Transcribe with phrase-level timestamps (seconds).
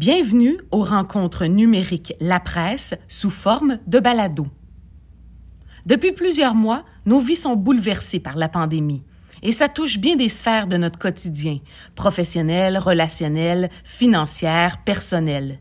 [0.00, 4.46] Bienvenue aux rencontres numériques La Presse sous forme de balado.
[5.84, 9.02] Depuis plusieurs mois, nos vies sont bouleversées par la pandémie
[9.42, 11.58] et ça touche bien des sphères de notre quotidien,
[11.96, 15.58] professionnel, relationnel, financière, personnel.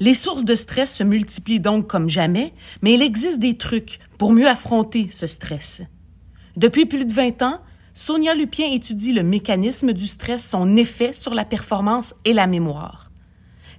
[0.00, 2.52] Les sources de stress se multiplient donc comme jamais,
[2.82, 5.80] mais il existe des trucs pour mieux affronter ce stress.
[6.58, 7.62] Depuis plus de 20 ans,
[7.94, 13.07] Sonia Lupien étudie le mécanisme du stress, son effet sur la performance et la mémoire.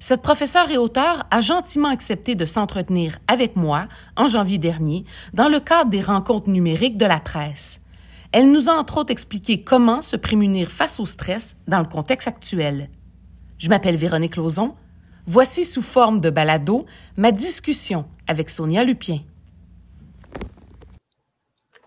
[0.01, 5.49] Cette professeure et auteure a gentiment accepté de s'entretenir avec moi en janvier dernier dans
[5.49, 7.81] le cadre des rencontres numériques de la presse.
[8.31, 12.29] Elle nous a entre autres expliqué comment se prémunir face au stress dans le contexte
[12.29, 12.89] actuel.
[13.57, 14.75] Je m'appelle Véronique Lauzon.
[15.25, 16.85] Voici sous forme de balado
[17.17, 19.19] ma discussion avec Sonia Lupien.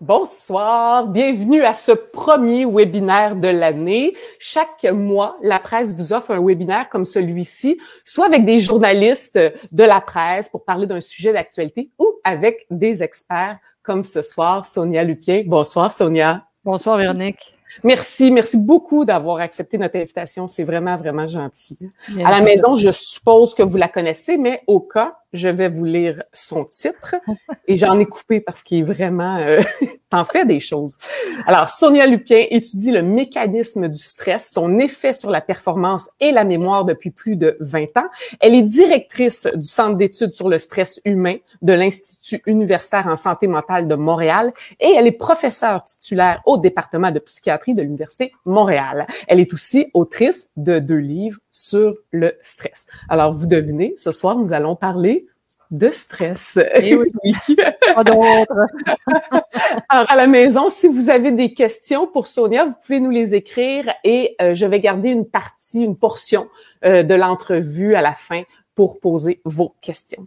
[0.02, 4.16] Bonsoir, bienvenue à ce premier webinaire de l'année.
[4.40, 9.84] Chaque mois, la presse vous offre un webinaire comme celui-ci, soit avec des journalistes de
[9.84, 15.04] la presse pour parler d'un sujet d'actualité ou avec des experts comme ce soir, Sonia
[15.04, 15.44] Lupien.
[15.46, 16.46] Bonsoir, Sonia.
[16.64, 17.54] Bonsoir, Véronique.
[17.84, 20.48] Merci, merci beaucoup d'avoir accepté notre invitation.
[20.48, 21.78] C'est vraiment, vraiment gentil.
[22.24, 25.84] À la maison, je suppose que vous la connaissez, mais au cas, je vais vous
[25.84, 27.14] lire son titre
[27.68, 29.60] et j'en ai coupé parce qu'il est vraiment euh,
[30.10, 30.98] t'en fais des choses.
[31.46, 36.44] Alors Sonia Lupien étudie le mécanisme du stress, son effet sur la performance et la
[36.44, 38.08] mémoire depuis plus de 20 ans.
[38.40, 43.46] Elle est directrice du Centre d'études sur le stress humain de l'Institut universitaire en santé
[43.46, 49.06] mentale de Montréal et elle est professeure titulaire au département de psychiatrie de l'Université Montréal.
[49.28, 52.86] Elle est aussi autrice de deux livres sur le stress.
[53.08, 55.26] Alors, vous devinez, ce soir, nous allons parler
[55.72, 56.58] de stress.
[56.58, 57.12] Et eh oui.
[57.56, 58.02] Pas.
[59.88, 63.34] Alors, à la maison, si vous avez des questions pour Sonia, vous pouvez nous les
[63.34, 66.48] écrire et euh, je vais garder une partie, une portion
[66.84, 68.42] euh, de l'entrevue à la fin
[68.74, 70.24] pour poser vos questions.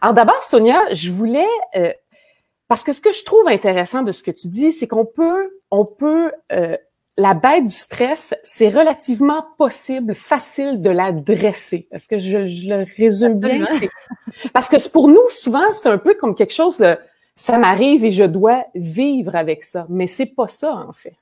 [0.00, 1.92] Alors d'abord, Sonia, je voulais euh,
[2.68, 5.60] parce que ce que je trouve intéressant de ce que tu dis, c'est qu'on peut,
[5.70, 6.32] on peut
[7.18, 11.88] la bête du stress, c'est relativement possible, facile de la dresser.
[11.90, 12.38] Est-ce que je,
[12.68, 13.64] le résume bien?
[14.52, 16.96] Parce que pour nous, souvent, c'est un peu comme quelque chose de
[17.34, 19.86] ça m'arrive et je dois vivre avec ça.
[19.88, 21.14] Mais c'est pas ça, en fait.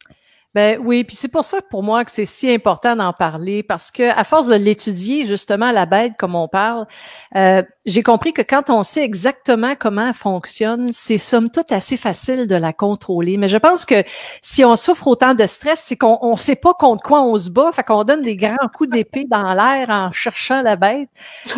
[0.54, 3.64] Ben oui, puis c'est pour ça que pour moi que c'est si important d'en parler
[3.64, 6.86] parce que à force de l'étudier justement la bête comme on parle,
[7.34, 11.96] euh, j'ai compris que quand on sait exactement comment elle fonctionne, c'est somme toute assez
[11.96, 13.36] facile de la contrôler.
[13.36, 14.04] Mais je pense que
[14.42, 17.50] si on souffre autant de stress, c'est qu'on on sait pas contre quoi on se
[17.50, 21.08] bat, fait qu'on donne des grands coups d'épée dans l'air en cherchant la bête.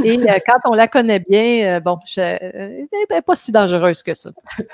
[0.03, 4.03] Et euh, quand on la connaît bien, euh, bon, je, elle n'est pas si dangereuse
[4.03, 4.31] que ça.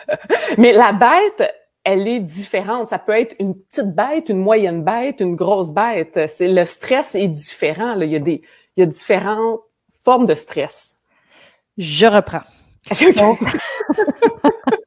[0.59, 1.53] Mais la bête,
[1.85, 2.89] elle est différente.
[2.89, 6.19] Ça peut être une petite bête, une moyenne bête, une grosse bête.
[6.29, 7.95] C'est le stress est différent.
[7.95, 8.05] Là.
[8.05, 8.43] Il y a des,
[8.77, 9.61] il y a différentes
[10.05, 10.97] formes de stress.
[11.79, 12.43] Je reprends.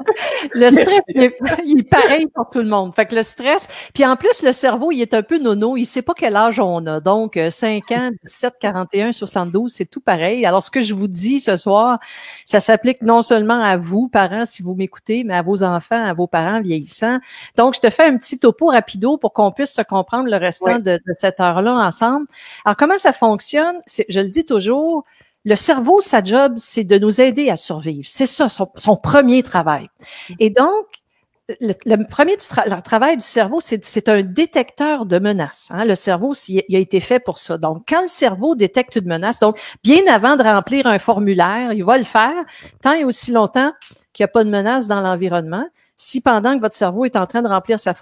[0.53, 1.01] le stress,
[1.65, 2.93] il est, pareil pour tout le monde.
[2.95, 5.77] Fait que le stress, puis en plus, le cerveau, il est un peu nono.
[5.77, 6.99] Il sait pas quel âge on a.
[6.99, 10.45] Donc, 5 euh, ans, 17, 41, 72, c'est tout pareil.
[10.45, 11.99] Alors, ce que je vous dis ce soir,
[12.43, 16.13] ça s'applique non seulement à vous, parents, si vous m'écoutez, mais à vos enfants, à
[16.13, 17.19] vos parents vieillissants.
[17.57, 20.79] Donc, je te fais un petit topo rapido pour qu'on puisse se comprendre le restant
[20.79, 22.27] de, de cette heure-là ensemble.
[22.63, 23.77] Alors, comment ça fonctionne?
[24.09, 25.03] Je le dis toujours,
[25.45, 28.07] le cerveau, sa job, c'est de nous aider à survivre.
[28.07, 29.87] C'est ça, son, premier travail.
[30.39, 30.85] Et donc,
[31.61, 32.35] le, premier
[32.83, 35.69] travail du cerveau, c'est un détecteur de menaces.
[35.71, 35.85] Hein.
[35.85, 37.59] Le cerveau, il a été fait pour ça.
[37.59, 41.83] Donc, quand le cerveau détecte une menace, donc bien avant de remplir un formulaire, il
[41.83, 42.33] va le faire
[42.81, 43.71] tant et aussi longtemps
[44.13, 45.67] qu'il n'y a pas de menace dans l'environnement.
[45.95, 47.93] Si pendant que votre cerveau est en train de remplir sa,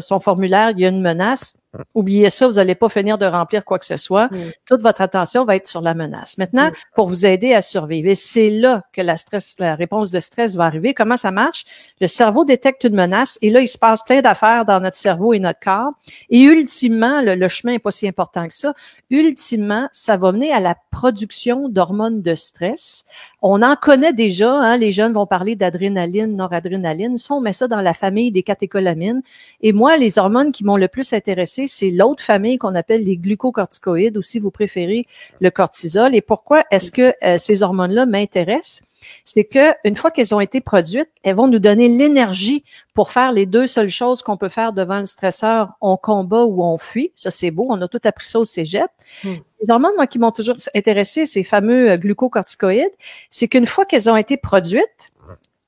[0.00, 1.56] son formulaire, il y a une menace,
[1.94, 4.26] Oubliez ça, vous n'allez pas finir de remplir quoi que ce soit.
[4.26, 4.38] Mm.
[4.66, 6.36] Toute votre attention va être sur la menace.
[6.36, 6.74] Maintenant, mm.
[6.94, 10.54] pour vous aider à survivre, et c'est là que la stress, la réponse de stress
[10.56, 10.94] va arriver.
[10.94, 11.64] Comment ça marche?
[12.00, 15.32] Le cerveau détecte une menace et là, il se passe plein d'affaires dans notre cerveau
[15.32, 15.92] et notre corps.
[16.30, 18.74] Et ultimement, le, chemin n'est pas si important que ça.
[19.10, 23.04] Ultimement, ça va mener à la production d'hormones de stress.
[23.40, 24.52] On en connaît déjà.
[24.52, 27.18] Hein, les jeunes vont parler d'adrénaline, noradrénaline.
[27.18, 29.22] Ça, on met ça dans la famille des catécholamines.
[29.60, 33.16] Et moi, les hormones qui m'ont le plus intéressé, c'est l'autre famille qu'on appelle les
[33.16, 35.06] glucocorticoïdes, ou si vous préférez
[35.40, 36.14] le cortisol.
[36.14, 38.82] Et pourquoi est-ce que euh, ces hormones-là m'intéressent?
[39.24, 42.64] C'est que une fois qu'elles ont été produites, elles vont nous donner l'énergie
[42.94, 46.62] pour faire les deux seules choses qu'on peut faire devant le stresseur, on combat ou
[46.62, 47.12] on fuit.
[47.16, 47.66] Ça, c'est beau.
[47.68, 48.90] On a tout appris ça au cégep.
[49.24, 49.34] Hmm.
[49.60, 52.92] Les hormones, moi, qui m'ont toujours intéressé, ces fameux euh, glucocorticoïdes,
[53.30, 55.12] c'est qu'une fois qu'elles ont été produites,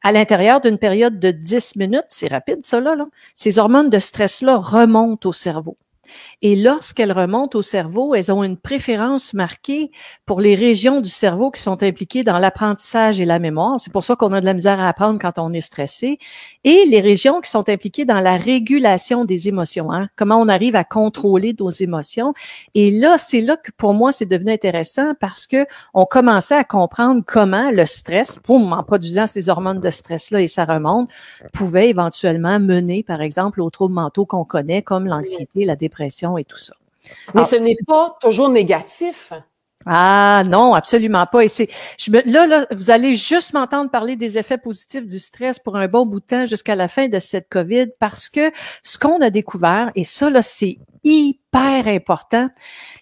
[0.04, 3.98] à l'intérieur d'une période de 10 minutes, c'est rapide ça là, là, ces hormones de
[3.98, 5.78] stress-là remontent au cerveau.
[6.42, 9.90] Et lorsqu'elles remontent au cerveau, elles ont une préférence marquée
[10.26, 13.80] pour les régions du cerveau qui sont impliquées dans l'apprentissage et la mémoire.
[13.80, 16.18] C'est pour ça qu'on a de la misère à apprendre quand on est stressé.
[16.62, 19.92] Et les régions qui sont impliquées dans la régulation des émotions.
[19.92, 20.08] Hein?
[20.16, 22.34] Comment on arrive à contrôler nos émotions.
[22.74, 26.64] Et là, c'est là que pour moi, c'est devenu intéressant parce que on commençait à
[26.64, 31.10] comprendre comment le stress, en produisant ces hormones de stress-là et ça remonte,
[31.52, 36.03] pouvait éventuellement mener, par exemple, aux troubles mentaux qu'on connaît, comme l'anxiété, la dépression
[36.38, 36.74] et tout ça.
[37.34, 39.32] Mais ce n'est pas toujours négatif.
[39.86, 41.44] Ah non, absolument pas.
[41.44, 41.68] Et c'est,
[41.98, 45.88] je là, là, vous allez juste m'entendre parler des effets positifs du stress pour un
[45.88, 48.50] bon bout de temps jusqu'à la fin de cette COVID, parce que
[48.82, 52.48] ce qu'on a découvert, et ça là, c'est hyper important.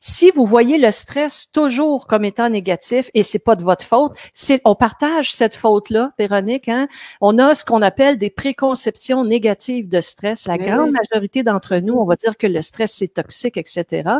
[0.00, 4.12] Si vous voyez le stress toujours comme étant négatif et c'est pas de votre faute,
[4.34, 6.68] c'est on partage cette faute-là, Véronique.
[6.68, 6.88] Hein?
[7.20, 10.46] On a ce qu'on appelle des préconceptions négatives de stress.
[10.46, 14.10] La grande majorité d'entre nous, on va dire que le stress c'est toxique, etc.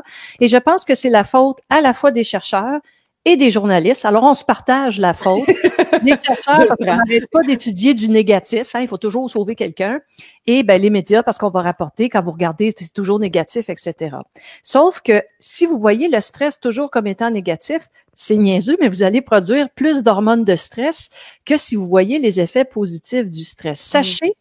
[0.41, 2.81] Et je pense que c'est la faute à la fois des chercheurs
[3.25, 4.05] et des journalistes.
[4.05, 5.47] Alors, on se partage la faute.
[6.03, 8.75] les chercheurs, parce qu'on n'arrête pas d'étudier du négatif.
[8.75, 10.01] Hein, il faut toujours sauver quelqu'un.
[10.47, 14.17] Et ben, les médias, parce qu'on va rapporter, quand vous regardez, c'est toujours négatif, etc.
[14.63, 19.03] Sauf que si vous voyez le stress toujours comme étant négatif, c'est niaiseux, mais vous
[19.03, 21.11] allez produire plus d'hormones de stress
[21.45, 23.81] que si vous voyez les effets positifs du stress.
[23.81, 24.35] Sachez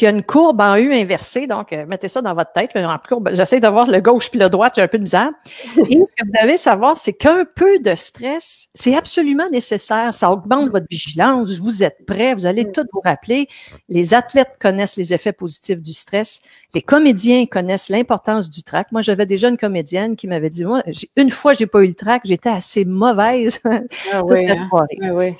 [0.00, 1.46] qui a une courbe en U inversée.
[1.46, 2.70] Donc, euh, mettez ça dans votre tête.
[2.74, 5.28] En courbe, j'essaie de voir le gauche puis le droit, j'ai un peu de misère.
[5.76, 10.14] Et ce que vous devez savoir, c'est qu'un peu de stress, c'est absolument nécessaire.
[10.14, 11.58] Ça augmente votre vigilance.
[11.58, 12.32] Vous êtes prêt.
[12.32, 13.46] Vous allez tout vous rappeler.
[13.90, 16.40] Les athlètes connaissent les effets positifs du stress.
[16.74, 18.90] Les comédiens connaissent l'importance du trac.
[18.92, 20.82] Moi, j'avais déjà une comédienne qui m'avait dit, moi,
[21.16, 23.80] une fois, j'ai pas eu le trac, j'étais assez mauvaise ah
[24.30, 24.68] la hein?
[24.72, 25.36] Ah oui.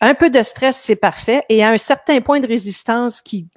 [0.00, 1.42] Un peu de stress, c'est parfait.
[1.48, 3.48] Et à un certain point de résistance qui,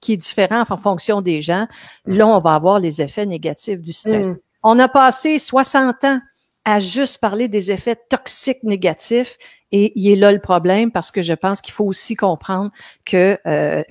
[0.00, 1.66] qui est différent en fonction des gens,
[2.06, 4.26] là, on va avoir les effets négatifs du stress.
[4.26, 4.38] Mm.
[4.62, 6.20] On a passé 60 ans
[6.64, 9.36] à juste parler des effets toxiques négatifs
[9.70, 12.70] et il est là le problème parce que je pense qu'il faut aussi comprendre
[13.04, 13.82] que, euh,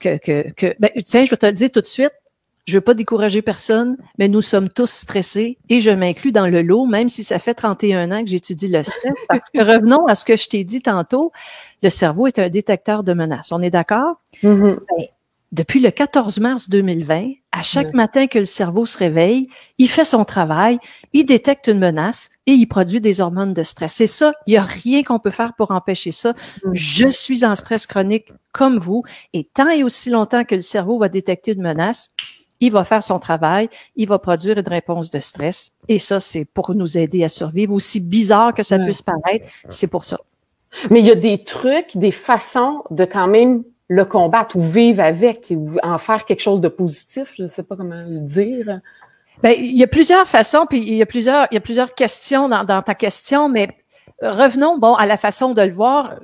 [0.00, 2.12] que, que, que ben, tiens, je vais te le dire tout de suite,
[2.66, 6.62] je veux pas décourager personne, mais nous sommes tous stressés et je m'inclus dans le
[6.62, 9.12] lot, même si ça fait 31 ans que j'étudie le stress.
[9.28, 11.32] Parce que revenons à ce que je t'ai dit tantôt,
[11.82, 13.50] le cerveau est un détecteur de menaces.
[13.50, 14.20] On est d'accord?
[14.42, 14.78] Mm-hmm.
[14.96, 15.06] Ben,
[15.52, 20.06] depuis le 14 mars 2020, à chaque matin que le cerveau se réveille, il fait
[20.06, 20.78] son travail,
[21.12, 23.92] il détecte une menace et il produit des hormones de stress.
[23.92, 26.32] C'est ça, il n'y a rien qu'on peut faire pour empêcher ça.
[26.64, 26.70] Mm.
[26.72, 29.02] Je suis en stress chronique comme vous
[29.34, 32.12] et tant et aussi longtemps que le cerveau va détecter une menace,
[32.62, 35.72] il va faire son travail, il va produire une réponse de stress.
[35.88, 37.74] Et ça, c'est pour nous aider à survivre.
[37.74, 40.20] Aussi bizarre que ça puisse paraître, c'est pour ça.
[40.88, 45.02] Mais il y a des trucs, des façons de quand même le combattre ou vivre
[45.02, 47.34] avec, ou en faire quelque chose de positif.
[47.36, 48.80] Je ne sais pas comment le dire.
[49.42, 51.94] Ben, il y a plusieurs façons, puis il y a plusieurs, il y a plusieurs
[51.94, 53.76] questions dans, dans ta question, mais
[54.20, 56.16] revenons bon à la façon de le voir.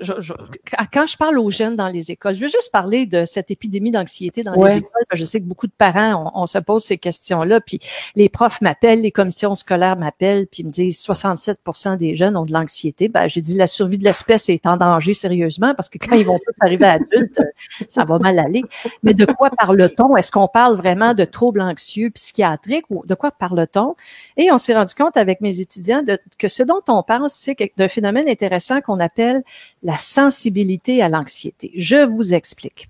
[0.92, 3.90] quand je parle aux jeunes dans les écoles, je veux juste parler de cette épidémie
[3.90, 4.90] d'anxiété dans les écoles.
[5.12, 7.80] Je sais que beaucoup de parents, on, se pose ces questions-là, puis
[8.14, 12.52] les profs m'appellent, les commissions scolaires m'appellent, puis me disent 67% des jeunes ont de
[12.52, 13.08] l'anxiété.
[13.08, 16.24] Ben, j'ai dit la survie de l'espèce est en danger sérieusement parce que quand ils
[16.24, 17.40] vont tous arriver à adultes,
[17.88, 18.62] ça va mal aller.
[19.02, 20.16] Mais de quoi parle-t-on?
[20.16, 23.94] Est-ce qu'on parle vraiment de troubles anxieux psychiatriques ou de quoi parle-t-on?
[24.36, 27.54] Et on s'est rendu compte avec mes étudiants de, que ce dont on pense, c'est
[27.54, 29.42] que de phénomène intéressant qu'on appelle
[29.82, 31.72] la sensibilité à l'anxiété.
[31.76, 32.88] Je vous explique.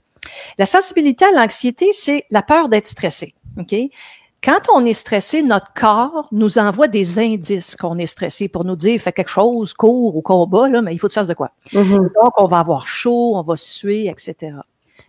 [0.59, 3.35] La sensibilité à l'anxiété, c'est la peur d'être stressé.
[3.59, 3.75] OK?
[4.43, 8.77] Quand on est stressé, notre corps nous envoie des indices qu'on est stressé pour nous
[8.77, 11.35] dire fais quelque chose, cours ou combat, là, mais il faut que tu fasses de
[11.35, 11.51] quoi?
[11.73, 12.15] Mm-hmm.
[12.15, 14.55] Donc, on va avoir chaud, on va suer, etc.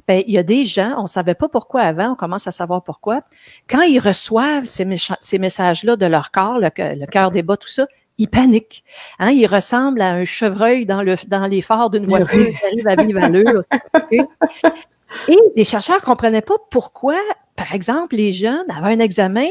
[0.07, 2.83] Ben, il y a des gens, on savait pas pourquoi avant, on commence à savoir
[2.83, 3.21] pourquoi.
[3.69, 4.87] Quand ils reçoivent ces,
[5.21, 7.85] ces messages-là de leur corps, le, le cœur débat, tout ça,
[8.19, 8.83] il panique.
[9.17, 12.87] Hein, il ressemble à un chevreuil dans, le, dans les phares d'une voiture qui arrive
[12.87, 13.63] à vive allure.
[15.27, 17.17] Et les chercheurs comprenaient pas pourquoi,
[17.55, 19.47] par exemple, les jeunes avaient un examen,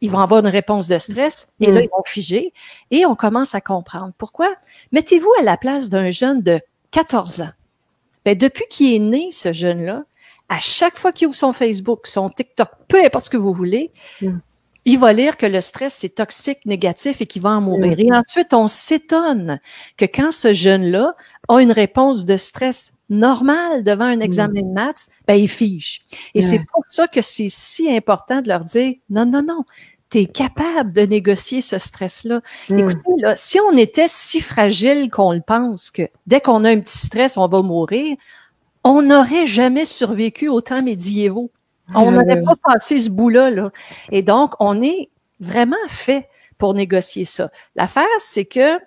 [0.00, 2.52] ils vont avoir une réponse de stress et là, ils vont figer.
[2.90, 4.12] Et on commence à comprendre.
[4.18, 4.52] Pourquoi?
[4.90, 6.60] Mettez-vous à la place d'un jeune de
[6.90, 7.50] 14 ans.
[8.24, 10.02] Ben, depuis qu'il est né, ce jeune-là,
[10.48, 13.92] à chaque fois qu'il ouvre son Facebook, son TikTok, peu importe ce que vous voulez,
[14.20, 14.38] mm
[14.88, 17.98] il va lire que le stress, c'est toxique, négatif et qu'il va en mourir.
[17.98, 19.60] Et ensuite, on s'étonne
[19.96, 21.14] que quand ce jeune-là
[21.48, 26.00] a une réponse de stress normale devant un examen de maths, ben, il fiche.
[26.34, 29.64] Et c'est pour ça que c'est si important de leur dire, non, non, non,
[30.10, 32.40] tu es capable de négocier ce stress-là.
[32.70, 32.78] Mm.
[32.78, 36.80] Écoutez, là, si on était si fragile qu'on le pense, que dès qu'on a un
[36.80, 38.16] petit stress, on va mourir,
[38.84, 41.50] on n'aurait jamais survécu au temps médiévaux.
[41.94, 43.50] On n'avait pas passé ce bout-là.
[43.50, 43.70] Là.
[44.10, 46.28] Et donc, on est vraiment fait
[46.58, 47.50] pour négocier ça.
[47.76, 48.78] L'affaire, c'est que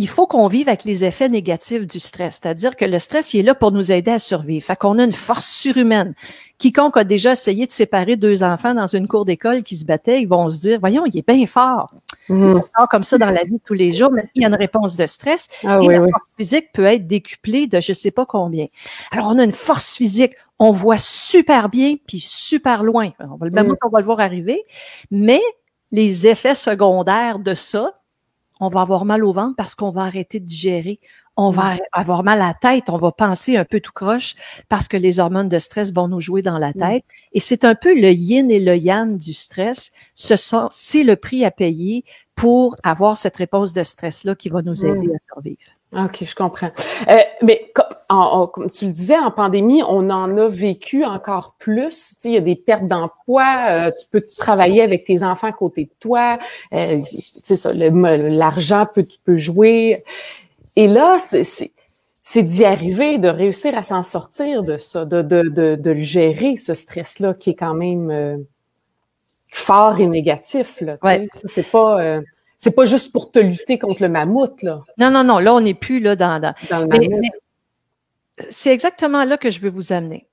[0.00, 2.40] il faut qu'on vive avec les effets négatifs du stress.
[2.40, 4.64] C'est-à-dire que le stress, il est là pour nous aider à survivre.
[4.64, 6.14] Fait qu'on a une force surhumaine.
[6.56, 10.22] Quiconque a déjà essayé de séparer deux enfants dans une cour d'école qui se battaient,
[10.22, 11.92] ils vont se dire, voyons, il est bien fort.
[12.30, 12.60] Mm.
[12.60, 14.54] Il comme ça dans la vie de tous les jours, mais il y a une
[14.54, 15.48] réponse de stress.
[15.66, 18.68] Ah et la force physique peut être décuplée de je sais pas combien.
[19.10, 20.32] Alors, on a une force physique.
[20.60, 23.10] On voit super bien puis super loin.
[23.18, 23.76] On va, le même mm.
[23.84, 24.62] on va le voir arriver.
[25.10, 25.40] Mais
[25.90, 28.00] les effets secondaires de ça,
[28.60, 31.00] on va avoir mal au ventre parce qu'on va arrêter de digérer.
[31.36, 34.34] On va avoir mal à la tête, on va penser un peu tout croche
[34.68, 37.04] parce que les hormones de stress vont nous jouer dans la tête.
[37.32, 39.92] Et c'est un peu le yin et le yang du stress.
[40.14, 44.60] Ce sont, c'est le prix à payer pour avoir cette réponse de stress-là qui va
[44.60, 45.79] nous aider à survivre.
[45.92, 46.70] OK, je comprends.
[47.08, 52.10] Euh, mais comme, tu le disais, en pandémie, on en a vécu encore plus.
[52.10, 55.48] Tu sais, il y a des pertes d'emploi, euh, tu peux travailler avec tes enfants
[55.48, 56.38] à côté de toi,
[56.74, 57.00] euh,
[57.44, 60.04] c'est ça, l'argent peut, peut jouer.
[60.76, 65.74] Et là, c'est d'y arriver, de réussir à s'en sortir de ça, de, de, de,
[65.74, 68.36] de le gérer, ce stress-là, qui est quand même euh,
[69.52, 70.80] fort et négatif.
[70.82, 71.26] Là, ouais.
[71.46, 72.20] C'est pas...
[72.62, 74.82] C'est pas juste pour te lutter contre le mammouth, là.
[74.98, 75.38] Non, non, non.
[75.38, 76.54] Là, on n'est plus là dans, dans...
[76.70, 77.32] le mammouth.
[78.50, 80.26] c'est exactement là que je veux vous amener.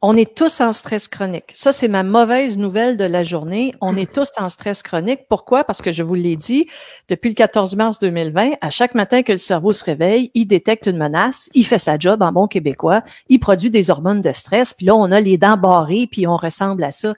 [0.00, 1.52] On est tous en stress chronique.
[1.54, 3.74] Ça, c'est ma mauvaise nouvelle de la journée.
[3.82, 5.26] On est tous en stress chronique.
[5.28, 5.64] Pourquoi?
[5.64, 6.66] Parce que je vous l'ai dit,
[7.08, 10.86] depuis le 14 mars 2020, à chaque matin que le cerveau se réveille, il détecte
[10.86, 14.72] une menace, il fait sa job en bon québécois, il produit des hormones de stress,
[14.72, 17.12] puis là, on a les dents barrées, puis on ressemble à ça.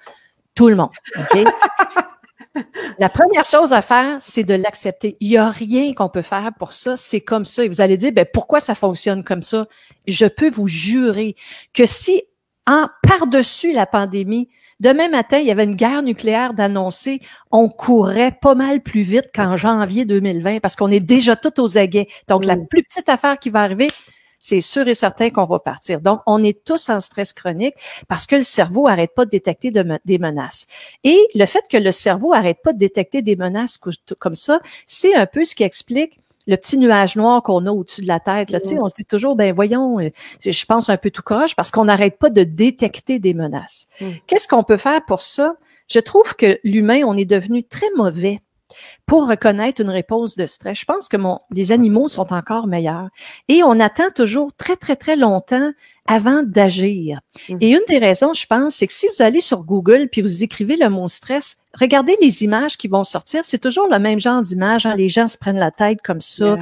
[0.56, 0.90] Tout le monde.
[2.98, 5.16] La première chose à faire, c'est de l'accepter.
[5.20, 6.96] Il n'y a rien qu'on peut faire pour ça.
[6.96, 7.64] C'est comme ça.
[7.64, 9.66] Et vous allez dire, ben, pourquoi ça fonctionne comme ça?
[10.06, 11.36] Je peux vous jurer
[11.72, 12.22] que si,
[12.66, 14.48] en par-dessus la pandémie,
[14.80, 17.18] demain matin, il y avait une guerre nucléaire d'annoncer,
[17.50, 21.78] on courrait pas mal plus vite qu'en janvier 2020 parce qu'on est déjà tout aux
[21.78, 22.08] aguets.
[22.28, 23.88] Donc, la plus petite affaire qui va arriver,
[24.48, 26.00] c'est sûr et certain qu'on va partir.
[26.00, 27.74] Donc, on est tous en stress chronique
[28.08, 30.66] parce que le cerveau arrête pas de détecter des menaces.
[31.04, 33.78] Et le fait que le cerveau arrête pas de détecter des menaces
[34.18, 38.00] comme ça, c'est un peu ce qui explique le petit nuage noir qu'on a au-dessus
[38.00, 38.50] de la tête.
[38.50, 40.08] Là, On se dit toujours, ben voyons, euh,
[40.40, 43.86] je pense un peu tout croche parce qu'on n'arrête pas de détecter des menaces.
[44.00, 44.06] Mm.
[44.26, 45.56] Qu'est-ce qu'on peut faire pour ça?
[45.88, 48.40] Je trouve que l'humain, on est devenu très mauvais
[49.06, 50.78] pour reconnaître une réponse de stress.
[50.78, 53.08] Je pense que mon, les animaux sont encore meilleurs.
[53.48, 55.72] Et on attend toujours très, très, très longtemps
[56.06, 57.20] avant d'agir.
[57.48, 57.56] Mmh.
[57.60, 60.42] Et une des raisons, je pense, c'est que si vous allez sur Google puis vous
[60.42, 63.44] écrivez le mot stress, regardez les images qui vont sortir.
[63.44, 64.86] C'est toujours le même genre d'image.
[64.86, 64.96] Hein.
[64.96, 66.56] Les gens se prennent la tête comme ça.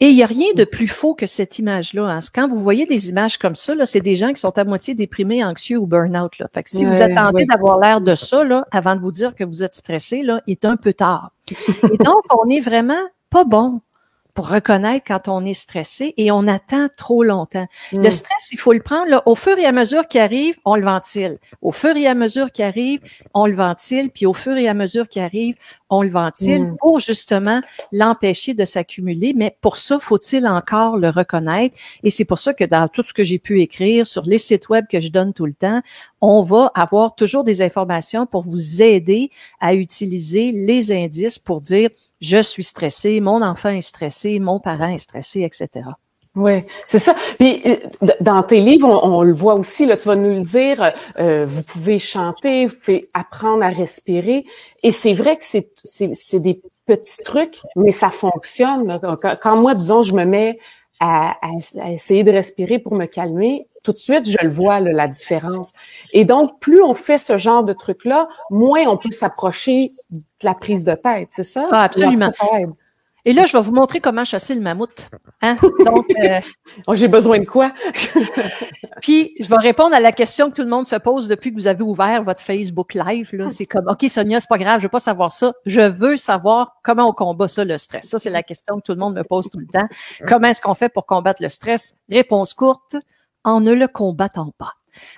[0.00, 2.04] Et il n'y a rien de plus faux que cette image-là.
[2.04, 2.20] Hein.
[2.32, 4.94] Quand vous voyez des images comme ça, là, c'est des gens qui sont à moitié
[4.94, 6.38] déprimés, anxieux ou burn-out.
[6.38, 6.48] Là.
[6.54, 9.42] Fait que si vous attendez d'avoir l'air de ça là, avant de vous dire que
[9.42, 11.32] vous êtes stressé, là, il est un peu tard.
[11.92, 13.80] Et donc, on est vraiment pas bon
[14.38, 17.66] pour reconnaître quand on est stressé et on attend trop longtemps.
[17.90, 18.10] Le mm.
[18.12, 20.84] stress, il faut le prendre là, au fur et à mesure qu'il arrive, on le
[20.84, 21.38] ventile.
[21.60, 23.00] Au fur et à mesure qu'il arrive,
[23.34, 25.56] on le ventile, puis au fur et à mesure qu'il arrive,
[25.90, 26.76] on le ventile mm.
[26.76, 29.32] pour justement l'empêcher de s'accumuler.
[29.34, 31.76] Mais pour ça, faut-il encore le reconnaître?
[32.04, 34.68] Et c'est pour ça que dans tout ce que j'ai pu écrire sur les sites
[34.68, 35.82] web que je donne tout le temps,
[36.20, 41.90] on va avoir toujours des informations pour vous aider à utiliser les indices pour dire
[42.20, 45.86] je suis stressé, mon enfant est stressé, mon parent est stressé, etc.
[46.38, 47.14] Oui, c'est ça.
[47.38, 47.76] Puis euh,
[48.20, 51.62] dans tes livres, on, le voit aussi, là, tu vas nous le dire, euh, vous
[51.62, 54.44] pouvez chanter, vous pouvez apprendre à respirer.
[54.84, 59.00] Et c'est vrai que c'est, c'est, des petits trucs, mais ça fonctionne.
[59.42, 60.60] Quand, moi, disons, je me mets
[61.00, 65.08] à, à, essayer de respirer pour me calmer, tout de suite, je le vois, la
[65.08, 65.72] différence.
[66.12, 70.54] Et donc, plus on fait ce genre de truc-là, moins on peut s'approcher de la
[70.54, 71.64] prise de tête, c'est ça?
[71.70, 72.30] Ah, absolument.
[73.24, 75.10] Et là, je vais vous montrer comment chasser le mammouth.
[75.42, 75.56] Hein?
[75.84, 76.40] Donc, euh,
[76.86, 77.72] oh, j'ai besoin de quoi?
[79.02, 81.56] puis, je vais répondre à la question que tout le monde se pose depuis que
[81.56, 83.30] vous avez ouvert votre Facebook Live.
[83.34, 83.50] Là.
[83.50, 85.52] C'est comme, OK, Sonia, c'est pas grave, je veux pas savoir ça.
[85.66, 88.08] Je veux savoir comment on combat ça, le stress.
[88.08, 89.88] Ça, c'est la question que tout le monde me pose tout le temps.
[90.26, 91.98] Comment est-ce qu'on fait pour combattre le stress?
[92.08, 92.96] Réponse courte,
[93.44, 94.74] en ne le combattant pas.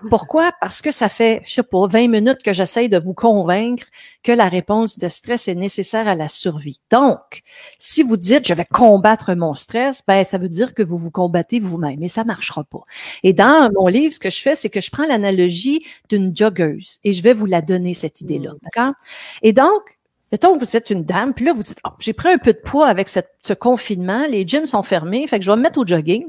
[0.08, 0.52] Pourquoi?
[0.60, 3.84] Parce que ça fait, je sais pas, 20 minutes que j'essaye de vous convaincre
[4.22, 6.80] que la réponse de stress est nécessaire à la survie.
[6.90, 7.40] Donc,
[7.78, 11.10] si vous dites je vais combattre mon stress, ben ça veut dire que vous vous
[11.10, 12.82] combattez vous-même et ça marchera pas.
[13.22, 16.98] Et dans mon livre, ce que je fais, c'est que je prends l'analogie d'une joggeuse
[17.04, 18.58] et je vais vous la donner cette idée-là, mmh.
[18.64, 18.94] d'accord?
[19.42, 19.98] Et donc,
[20.32, 22.52] Mettons que vous êtes une dame, puis là, vous dites, oh, j'ai pris un peu
[22.52, 25.78] de poids avec ce confinement, les gyms sont fermés, fait que je vais me mettre
[25.78, 26.24] au jogging.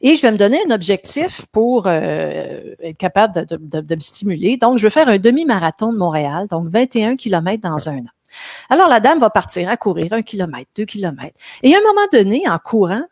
[0.00, 4.00] Et je vais me donner un objectif pour euh, être capable de, de, de, me
[4.00, 4.56] stimuler.
[4.56, 8.10] Donc, je vais faire un demi-marathon de Montréal, donc 21 km dans un an.
[8.68, 11.38] Alors, la dame va partir à courir un kilomètre, deux kilomètres.
[11.62, 13.02] Et à un moment donné, en courant,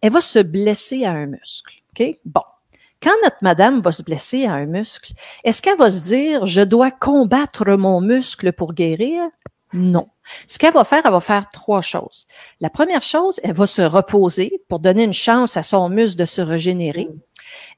[0.00, 1.74] elle va se blesser à un muscle.
[1.98, 2.18] OK?
[2.24, 2.42] Bon.
[3.02, 6.60] Quand notre madame va se blesser à un muscle, est-ce qu'elle va se dire, je
[6.60, 9.22] dois combattre mon muscle pour guérir?
[9.72, 10.08] Non.
[10.46, 12.26] Ce qu'elle va faire, elle va faire trois choses.
[12.60, 16.24] La première chose, elle va se reposer pour donner une chance à son muscle de
[16.24, 17.08] se régénérer.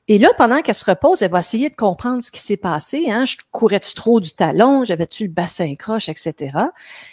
[0.08, 3.10] Et là, pendant qu'elle se repose, elle va essayer de comprendre ce qui s'est passé.
[3.10, 3.24] Hein?
[3.24, 4.84] Je courais-tu trop du talon?
[4.84, 6.58] J'avais-tu le bassin croche, etc.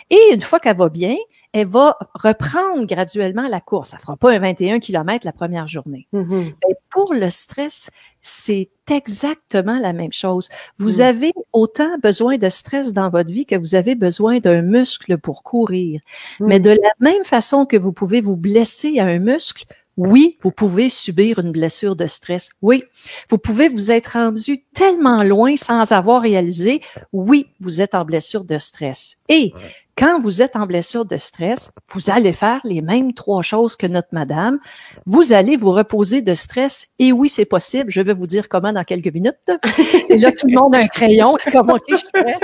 [0.09, 1.15] Et une fois qu'elle va bien,
[1.53, 3.89] elle va reprendre graduellement la course.
[3.89, 6.07] Ça fera pas un 21 km la première journée.
[6.13, 6.53] Mm-hmm.
[6.67, 7.89] Mais pour le stress,
[8.21, 10.49] c'est exactement la même chose.
[10.77, 11.01] Vous Mm.
[11.01, 15.43] avez autant besoin de stress dans votre vie que vous avez besoin d'un muscle pour
[15.43, 16.01] courir.
[16.39, 16.63] Mais Mm.
[16.63, 19.65] de la même façon que vous pouvez vous blesser à un muscle,
[19.99, 22.51] oui, vous pouvez subir une blessure de stress.
[22.61, 22.85] Oui,
[23.29, 26.79] vous pouvez vous être rendu tellement loin sans avoir réalisé.
[27.11, 29.17] Oui, vous êtes en blessure de stress.
[29.27, 29.51] Et
[29.97, 33.87] quand vous êtes en blessure de stress, vous allez faire les mêmes trois choses que
[33.87, 34.59] notre madame.
[35.05, 36.87] Vous allez vous reposer de stress.
[36.97, 37.91] Et oui, c'est possible.
[37.91, 39.35] Je vais vous dire comment dans quelques minutes.
[40.09, 41.35] Et là, tout le monde a un crayon.
[41.39, 42.39] Je suis comme, OK, je suis prêt.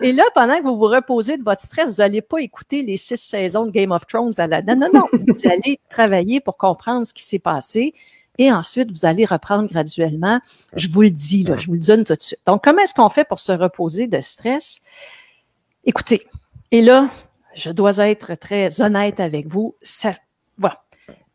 [0.00, 2.96] Et là, pendant que vous vous reposez de votre stress, vous n'allez pas écouter les
[2.96, 4.62] six saisons de Game of Thrones à la...
[4.62, 5.06] Non, non, non.
[5.28, 7.94] Vous allez travailler pour comprendre ce qui s'est passé.
[8.38, 10.40] Et ensuite, vous allez reprendre graduellement.
[10.74, 12.40] Je vous le dis, là, je vous le donne tout de suite.
[12.46, 14.80] Donc, comment est-ce qu'on fait pour se reposer de stress?
[15.84, 16.26] Écoutez,
[16.70, 17.10] et là,
[17.54, 19.74] je dois être très honnête avec vous.
[19.82, 20.12] Ça,
[20.56, 20.81] voilà.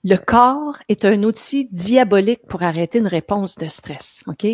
[0.09, 4.23] Le corps est un outil diabolique pour arrêter une réponse de stress.
[4.27, 4.45] OK?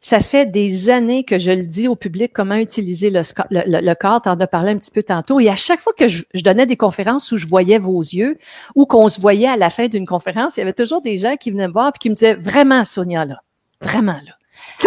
[0.00, 3.84] Ça fait des années que je le dis au public comment utiliser le, le, le-
[3.84, 4.22] le corps.
[4.22, 5.40] T'en as parlé un petit peu tantôt.
[5.40, 8.38] Et à chaque fois que je, je donnais des conférences où je voyais vos yeux
[8.76, 11.36] ou qu'on se voyait à la fin d'une conférence, il y avait toujours des gens
[11.36, 13.42] qui venaient me voir et qui me disaient vraiment, Sonia, là,
[13.80, 14.36] vraiment, là.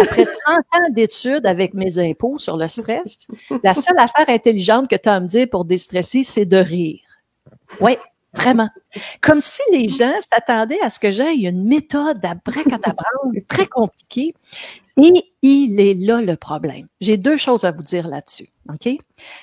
[0.00, 3.26] Après 30 ans d'études avec mes impôts sur le stress,
[3.62, 7.00] la seule affaire intelligente que tu as à me dire pour déstresser, c'est de rire.
[7.80, 7.96] Oui,
[8.36, 8.68] vraiment.
[9.20, 14.34] Comme si les gens s'attendaient à ce que j'aille une méthode à bracadabrande très compliquée.
[14.98, 16.86] Et il est là le problème.
[17.02, 18.48] J'ai deux choses à vous dire là-dessus.
[18.72, 18.88] OK?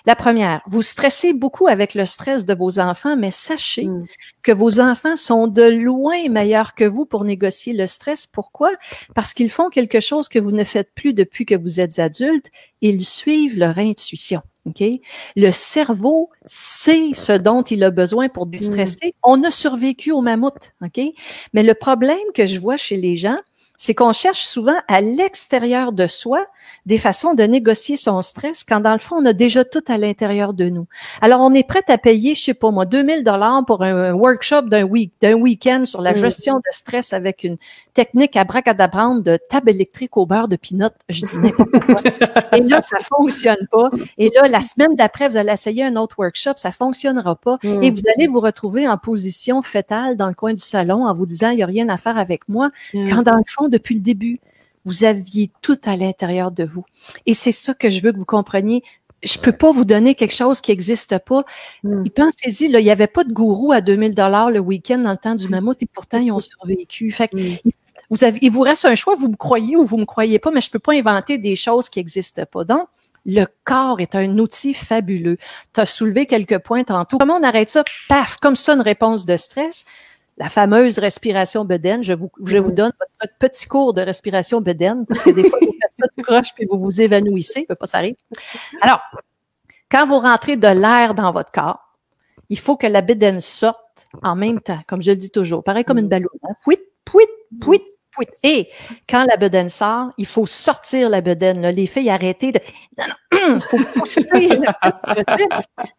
[0.08, 4.06] La première, vous stressez beaucoup avec le stress de vos enfants, mais sachez Mm.
[4.42, 8.26] que vos enfants sont de loin meilleurs que vous pour négocier le stress.
[8.26, 8.72] Pourquoi?
[9.14, 12.50] Parce qu'ils font quelque chose que vous ne faites plus depuis que vous êtes adulte.
[12.82, 14.42] Ils suivent leur intuition.
[14.66, 14.84] OK?
[15.36, 19.14] Le cerveau sait ce dont il a besoin pour déstresser.
[19.24, 20.74] On a survécu au mammouth.
[20.82, 21.02] OK?
[21.54, 23.38] Mais le problème que je vois chez les gens,
[23.78, 26.46] c'est qu'on cherche souvent à l'extérieur de soi
[26.86, 29.98] des façons de négocier son stress quand dans le fond, on a déjà tout à
[29.98, 30.88] l'intérieur de nous.
[31.22, 34.64] Alors, on est prêt à payer, je sais pas moi, 2000 dollars pour un workshop
[34.64, 36.18] d'un week, d'un week-end sur la Mm.
[36.18, 37.58] gestion de stress avec une
[37.94, 40.90] technique à bracadabrande de table électrique au beurre de pinot.
[41.10, 41.96] Je dis n'importe quoi.
[42.54, 43.90] Et là, ça fonctionne pas.
[44.18, 47.58] Et là, la semaine d'après, vous allez essayer un autre workshop, ça fonctionnera pas.
[47.64, 47.84] Mm.
[47.84, 51.26] Et vous allez vous retrouver en position fétale dans le coin du salon en vous
[51.26, 52.70] disant, il n'y a rien à faire avec moi.
[52.94, 53.10] Mm.
[53.10, 54.40] Quand dans le fond, depuis le début,
[54.86, 56.84] vous aviez tout à l'intérieur de vous.
[57.26, 58.84] Et c'est ça que je veux que vous compreniez.
[59.24, 61.46] Je peux pas vous donner quelque chose qui n'existe pas.
[61.84, 62.04] Mm.
[62.06, 65.12] Et Pensez-y, là, il n'y avait pas de gourou à 2000 dollars le week-end dans
[65.12, 67.10] le temps du mammouth et pourtant ils ont survécu.
[67.12, 67.58] Fait que Mm.
[68.10, 70.52] vous avez, il vous reste un choix, vous me croyez ou vous me croyez pas,
[70.52, 72.66] mais je peux pas inventer des choses qui n'existent pas.
[72.66, 72.88] Donc,
[73.26, 75.38] le corps est un outil fabuleux.
[75.74, 77.18] Tu as soulevé quelques points tantôt.
[77.18, 77.86] Comment on arrête ça?
[78.10, 79.86] Paf, comme ça, une réponse de stress.
[80.38, 82.04] La fameuse respiration bedaine.
[82.04, 82.76] Je vous, je vous Mhm.
[82.76, 82.92] donne
[83.22, 86.54] votre petit cours de respiration bedaine, parce que des fois, vous faites ça de croche
[86.56, 87.62] puis vous vous évanouissez.
[87.62, 88.18] Ça peut pas s'arrêter.
[88.82, 89.02] Alors,
[89.92, 91.80] quand vous rentrez de l'air dans votre corps,
[92.50, 95.64] il faut que la bédaine sorte en même temps, comme je le dis toujours.
[95.64, 96.10] Pareil comme une Mm.
[96.10, 96.30] ballon.
[96.44, 96.54] Hein?
[96.64, 97.28] Pouit, pouit,
[97.62, 98.28] pouit, pouit.
[98.44, 98.70] Et
[99.08, 101.62] quand la bedaine sort, il faut sortir la bedaine.
[101.62, 101.72] Là.
[101.72, 102.60] Les filles, arrêtez de...
[102.98, 103.06] Non,
[103.50, 104.24] non, faut pousser.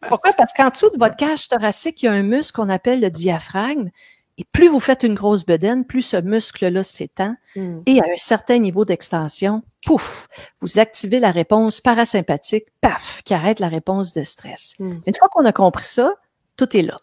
[0.09, 0.33] Pourquoi?
[0.37, 3.11] Parce qu'en dessous de votre cage thoracique, il y a un muscle qu'on appelle le
[3.11, 3.91] diaphragme.
[4.37, 7.37] Et plus vous faites une grosse bedaine, plus ce muscle-là s'étend.
[7.55, 7.79] Mm.
[7.87, 10.27] Et à un certain niveau d'extension, pouf,
[10.61, 14.75] vous activez la réponse parasympathique, paf, qui arrête la réponse de stress.
[14.81, 14.99] Mm.
[15.07, 16.15] Une fois qu'on a compris ça,
[16.57, 16.99] tout est là.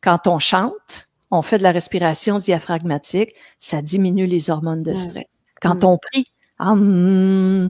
[0.00, 4.96] Quand on chante, on fait de la respiration diaphragmatique, ça diminue les hormones de Mm.
[4.96, 5.42] stress.
[5.60, 6.26] Quand on prie,
[6.60, 7.68] hum,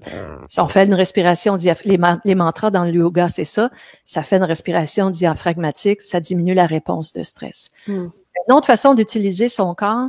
[0.59, 3.71] on fait une respiration les, man- les mantras dans le yoga, c'est ça.
[4.05, 7.71] Ça fait une respiration diaphragmatique, ça diminue la réponse de stress.
[7.89, 8.09] Mm.
[8.49, 10.09] Une autre façon d'utiliser son corps,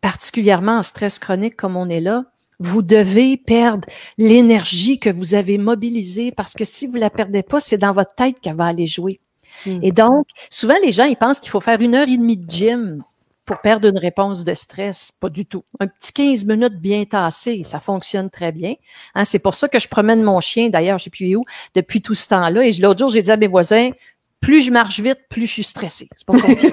[0.00, 2.24] particulièrement en stress chronique comme on est là,
[2.60, 3.86] vous devez perdre
[4.16, 8.14] l'énergie que vous avez mobilisée parce que si vous la perdez pas, c'est dans votre
[8.14, 9.20] tête qu'elle va aller jouer.
[9.66, 9.78] Mm.
[9.82, 12.50] Et donc, souvent, les gens, ils pensent qu'il faut faire une heure et demie de
[12.50, 13.02] gym
[13.46, 15.64] pour perdre une réponse de stress, pas du tout.
[15.80, 18.74] Un petit 15 minutes bien tassé, ça fonctionne très bien.
[19.14, 22.02] Hein, c'est pour ça que je promène mon chien, d'ailleurs, je sais plus où, depuis
[22.02, 22.66] tout ce temps-là.
[22.66, 23.90] Et l'autre jour, j'ai dit à mes voisins,
[24.40, 26.08] plus je marche vite, plus je suis stressée.
[26.14, 26.72] C'est pas compliqué.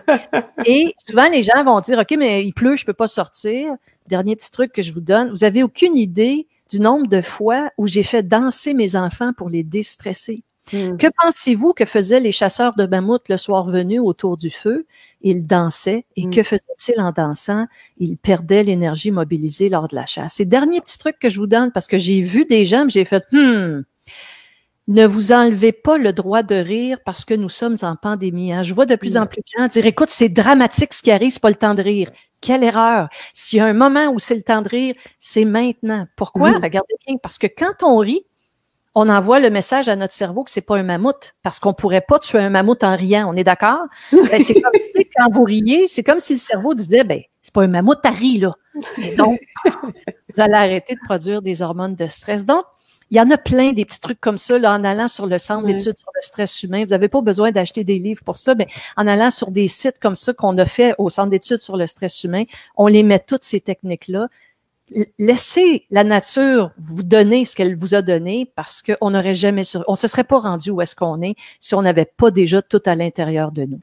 [0.66, 3.74] Et souvent, les gens vont dire, OK, mais il pleut, je peux pas sortir.
[4.08, 5.30] Dernier petit truc que je vous donne.
[5.30, 9.48] Vous avez aucune idée du nombre de fois où j'ai fait danser mes enfants pour
[9.48, 10.42] les déstresser.
[10.72, 10.96] Hmm.
[10.96, 14.84] Que pensez-vous que faisaient les chasseurs de mammouth le soir venu autour du feu?
[15.22, 16.06] Ils dansaient.
[16.16, 16.30] Et hmm.
[16.30, 17.66] que faisaient-ils en dansant?
[17.98, 20.40] Ils perdaient l'énergie mobilisée lors de la chasse.
[20.40, 23.04] Et dernier petit truc que je vous donne, parce que j'ai vu des gens, j'ai
[23.04, 23.82] fait, hmm,
[24.88, 28.52] ne vous enlevez pas le droit de rire parce que nous sommes en pandémie.
[28.52, 28.62] Hein.
[28.62, 31.32] Je vois de plus en plus de gens dire, écoute, c'est dramatique ce qui arrive,
[31.32, 32.10] c'est pas le temps de rire.
[32.40, 33.08] Quelle erreur.
[33.32, 36.06] S'il y a un moment où c'est le temps de rire, c'est maintenant.
[36.16, 36.52] Pourquoi?
[36.52, 37.16] Regardez bien.
[37.20, 38.24] Parce que quand on rit,
[38.94, 42.04] on envoie le message à notre cerveau que c'est pas un mammouth, parce qu'on pourrait
[42.06, 43.28] pas tuer un mammouth en riant.
[43.30, 43.80] On est d'accord?
[44.12, 47.52] Ben, c'est comme si, quand vous riez, c'est comme si le cerveau disait, ben, c'est
[47.52, 48.82] pas un mammouth, à rire, là.
[49.02, 49.38] Et donc,
[49.82, 52.46] vous allez arrêter de produire des hormones de stress.
[52.46, 52.64] Donc,
[53.10, 55.38] il y en a plein des petits trucs comme ça, là, en allant sur le
[55.38, 56.82] centre d'études sur le stress humain.
[56.82, 58.66] Vous n'avez pas besoin d'acheter des livres pour ça, mais
[58.96, 61.86] en allant sur des sites comme ça qu'on a fait au centre d'études sur le
[61.86, 62.44] stress humain,
[62.76, 64.28] on les met toutes ces techniques-là
[65.18, 69.82] laissez la nature vous donner ce qu'elle vous a donné parce qu'on n'aurait jamais, sur,
[69.88, 72.82] on se serait pas rendu où est-ce qu'on est si on n'avait pas déjà tout
[72.86, 73.80] à l'intérieur de nous.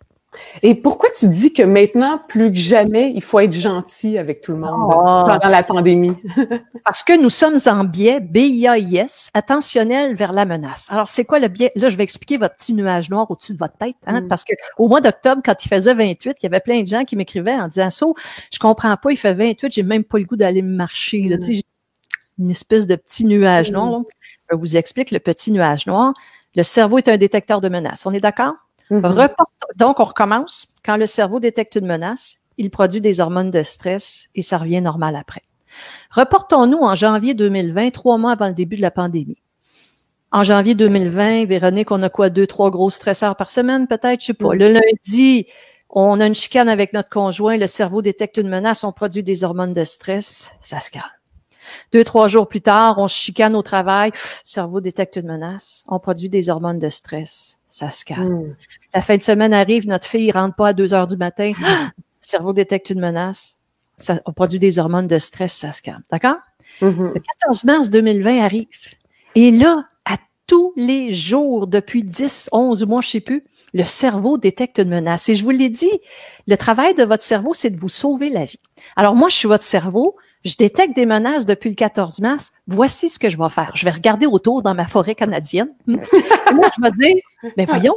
[0.61, 4.53] Et pourquoi tu dis que maintenant, plus que jamais, il faut être gentil avec tout
[4.53, 5.25] le monde ah.
[5.27, 6.13] pendant la pandémie?
[6.85, 10.87] Parce que nous sommes en biais, B-I-A-I-S, attentionnel vers la menace.
[10.89, 11.71] Alors, c'est quoi le biais?
[11.75, 14.27] Là, je vais expliquer votre petit nuage noir au-dessus de votre tête, hein, mm.
[14.27, 17.03] parce que au mois d'octobre, quand il faisait 28, il y avait plein de gens
[17.03, 18.15] qui m'écrivaient en disant, so,
[18.51, 21.37] je comprends pas, il fait 28, j'ai même pas le goût d'aller me marcher, là,
[21.37, 21.61] mm.
[22.39, 23.73] une espèce de petit nuage mm.
[23.73, 24.01] noir.
[24.51, 26.13] Je vous explique le petit nuage noir.
[26.55, 28.05] Le cerveau est un détecteur de menace.
[28.05, 28.53] On est d'accord?
[28.89, 29.27] Mhm.
[29.75, 30.67] donc, on recommence.
[30.83, 34.81] Quand le cerveau détecte une menace, il produit des hormones de stress et ça revient
[34.81, 35.43] normal après.
[36.11, 39.41] Reportons-nous en janvier 2020, trois mois avant le début de la pandémie.
[40.31, 44.27] En janvier 2020, Véronique, on a quoi, deux, trois gros stresseurs par semaine, peut-être, je
[44.27, 44.49] sais pas.
[44.49, 44.59] Mhm.
[44.59, 45.47] Le lundi,
[45.89, 49.43] on a une chicane avec notre conjoint, le cerveau détecte une menace, on produit des
[49.43, 51.05] hormones de stress, ça se calme.
[51.91, 54.11] Deux, trois jours plus tard, on se chicane au travail,
[54.43, 58.29] cerveau détecte une menace, on produit des hormones de stress, ça se calme.
[58.29, 58.55] Hmm.
[58.93, 61.53] La fin de semaine arrive, notre fille rentre pas à deux heures du matin,
[62.21, 63.57] cerveau détecte une menace,
[63.97, 66.03] ça, on produit des hormones de stress, ça se calme.
[66.11, 66.37] D'accord?
[66.81, 67.13] Mm-hmm.
[67.15, 68.67] Le 14 mars 2020 arrive.
[69.33, 74.37] Et là, à tous les jours, depuis 10, 11 mois, je sais plus, le cerveau
[74.37, 75.27] détecte une menace.
[75.29, 75.99] Et je vous l'ai dit,
[76.45, 78.59] le travail de votre cerveau, c'est de vous sauver la vie.
[78.95, 82.51] Alors moi, je suis votre cerveau, je détecte des menaces depuis le 14 mars.
[82.67, 83.71] Voici ce que je vais faire.
[83.75, 85.73] Je vais regarder autour dans ma forêt canadienne.
[85.87, 86.01] Moi,
[86.75, 87.23] je vais dire,
[87.57, 87.95] mais voyons,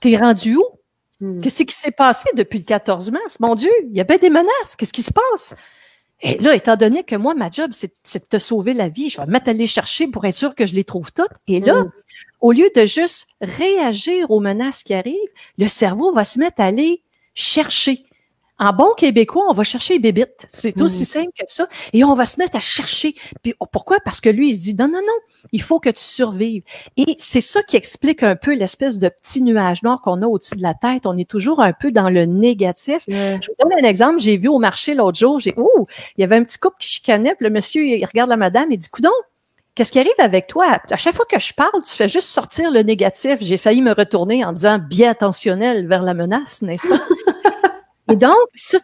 [0.00, 0.64] t'es rendu où?
[1.20, 1.40] Hmm.
[1.40, 3.40] Qu'est-ce qui s'est passé depuis le 14 mars?
[3.40, 4.76] Mon Dieu, il y avait des menaces.
[4.76, 5.54] Qu'est-ce qui se passe?
[6.20, 9.20] Et là, étant donné que moi, ma job, c'est de te sauver la vie, je
[9.20, 11.32] vais mettre à chercher pour être sûr que je les trouve toutes.
[11.46, 11.90] Et là, hmm.
[12.40, 15.16] au lieu de juste réagir aux menaces qui arrivent,
[15.56, 17.02] le cerveau va se mettre à aller
[17.34, 18.04] chercher.
[18.58, 20.46] En bon québécois, on va chercher les bébites.
[20.48, 21.06] C'est aussi mm.
[21.06, 21.68] simple que ça.
[21.92, 23.14] Et on va se mettre à chercher.
[23.42, 23.98] Puis pourquoi?
[24.04, 25.14] Parce que lui, il se dit, non, non, non,
[25.52, 26.62] il faut que tu survives.
[26.96, 30.56] Et c'est ça qui explique un peu l'espèce de petit nuage noir qu'on a au-dessus
[30.56, 31.06] de la tête.
[31.06, 33.02] On est toujours un peu dans le négatif.
[33.08, 34.20] Je vous donne un exemple.
[34.20, 36.88] J'ai vu au marché l'autre jour, j'ai, oh, il y avait un petit couple qui
[36.88, 39.10] chicanait, puis le monsieur, il regarde la madame et dit, coudon,
[39.74, 40.78] Qu'est-ce qui arrive avec toi?
[40.90, 43.36] À chaque fois que je parle, tu fais juste sortir le négatif.
[43.42, 46.96] J'ai failli me retourner en disant bien attentionnel vers la menace, n'est-ce pas?
[48.10, 48.36] Et donc,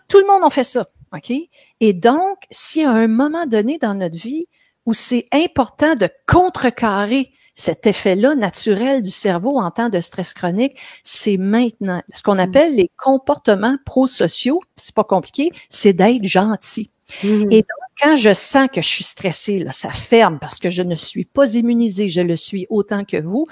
[0.08, 0.88] tout le monde en fait ça.
[1.14, 1.32] OK?
[1.80, 4.46] Et donc, s'il y a un moment donné dans notre vie
[4.87, 10.78] où c'est important de contrecarrer cet effet-là naturel du cerveau en temps de stress chronique,
[11.02, 12.02] c'est maintenant.
[12.12, 12.40] Ce qu'on mm.
[12.40, 16.90] appelle les comportements prosociaux, c'est pas compliqué, c'est d'être gentil.
[17.22, 17.48] Mm.
[17.50, 20.82] Et donc, quand je sens que je suis stressée, là, ça ferme parce que je
[20.82, 23.46] ne suis pas immunisée, je le suis autant que vous.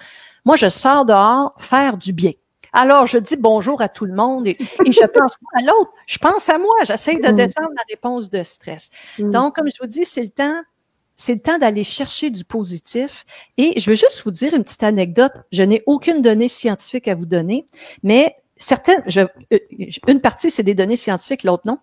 [0.46, 2.32] Moi, je sors dehors faire du bien.
[2.72, 5.92] Alors, je dis bonjour à tout le monde et, je pense pas à l'autre.
[6.06, 6.74] Je pense à moi.
[6.84, 7.36] J'essaie de mm.
[7.36, 8.90] descendre la réponse de stress.
[9.18, 9.30] Mm.
[9.30, 10.60] Donc, comme je vous dis, c'est le temps
[11.16, 13.26] c'est le temps d'aller chercher du positif.
[13.58, 15.32] Et je veux juste vous dire une petite anecdote.
[15.52, 17.66] Je n'ai aucune donnée scientifique à vous donner,
[18.02, 19.58] mais certaines, je, euh,
[20.06, 21.78] une partie, c'est des données scientifiques, l'autre non?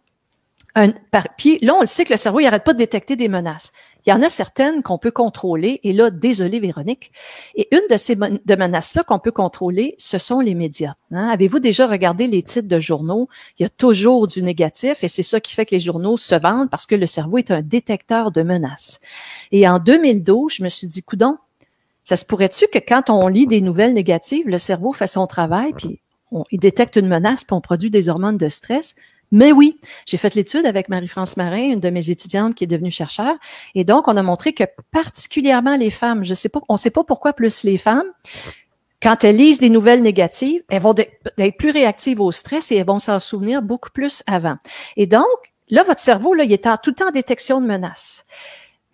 [1.37, 3.71] Puis là, on le sait que le cerveau, il n'arrête pas de détecter des menaces.
[4.05, 5.79] Il y en a certaines qu'on peut contrôler.
[5.83, 7.11] Et là, désolé Véronique.
[7.55, 10.93] Et une de ces menaces-là qu'on peut contrôler, ce sont les médias.
[11.11, 11.27] Hein.
[11.29, 13.27] Avez-vous déjà regardé les titres de journaux?
[13.57, 16.35] Il y a toujours du négatif et c'est ça qui fait que les journaux se
[16.35, 19.01] vendent parce que le cerveau est un détecteur de menaces.
[19.51, 21.37] Et en 2012, je me suis dit, coudon,
[22.03, 25.73] ça se pourrait-tu que quand on lit des nouvelles négatives, le cerveau fait son travail,
[25.73, 25.99] puis
[26.51, 28.95] il détecte une menace, puis on produit des hormones de stress?
[29.31, 32.91] Mais oui, j'ai fait l'étude avec Marie-France Marin, une de mes étudiantes qui est devenue
[32.91, 33.35] chercheure,
[33.75, 37.03] et donc on a montré que particulièrement les femmes, je sais pas, on sait pas
[37.03, 38.09] pourquoi plus les femmes,
[39.01, 42.87] quand elles lisent des nouvelles négatives, elles vont être plus réactives au stress et elles
[42.87, 44.57] vont s'en souvenir beaucoup plus avant.
[44.95, 45.25] Et donc,
[45.69, 48.25] là, votre cerveau, là, il est en tout le temps en détection de menaces.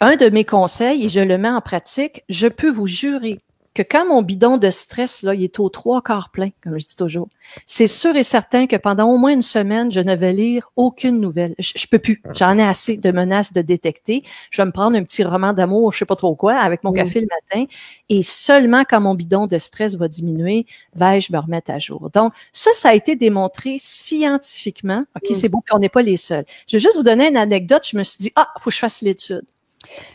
[0.02, 3.40] Un de mes conseils, et je le mets en pratique, je peux vous jurer
[3.74, 6.86] que quand mon bidon de stress, là, il est au trois quarts plein, comme je
[6.86, 7.28] dis toujours,
[7.66, 11.20] c'est sûr et certain que pendant au moins une semaine, je ne vais lire aucune
[11.20, 11.56] nouvelle.
[11.58, 12.22] Je, peux plus.
[12.36, 14.24] J'en ai assez de menaces de détecter.
[14.52, 16.94] Je vais me prendre un petit roman d'amour, je sais pas trop quoi, avec mon
[16.94, 17.66] café le matin.
[18.10, 22.10] Et seulement quand mon bidon de stress va diminuer, vais-je me remettre à jour.
[22.14, 25.04] Donc, ça, ça a été démontré scientifiquement.
[25.16, 25.34] OK, mm.
[25.34, 26.46] c'est bon, puis on n'est pas les seuls.
[26.68, 27.88] Je vais juste vous donner une anecdote.
[27.88, 29.44] Je me suis dit, ah, faut que je fasse l'étude.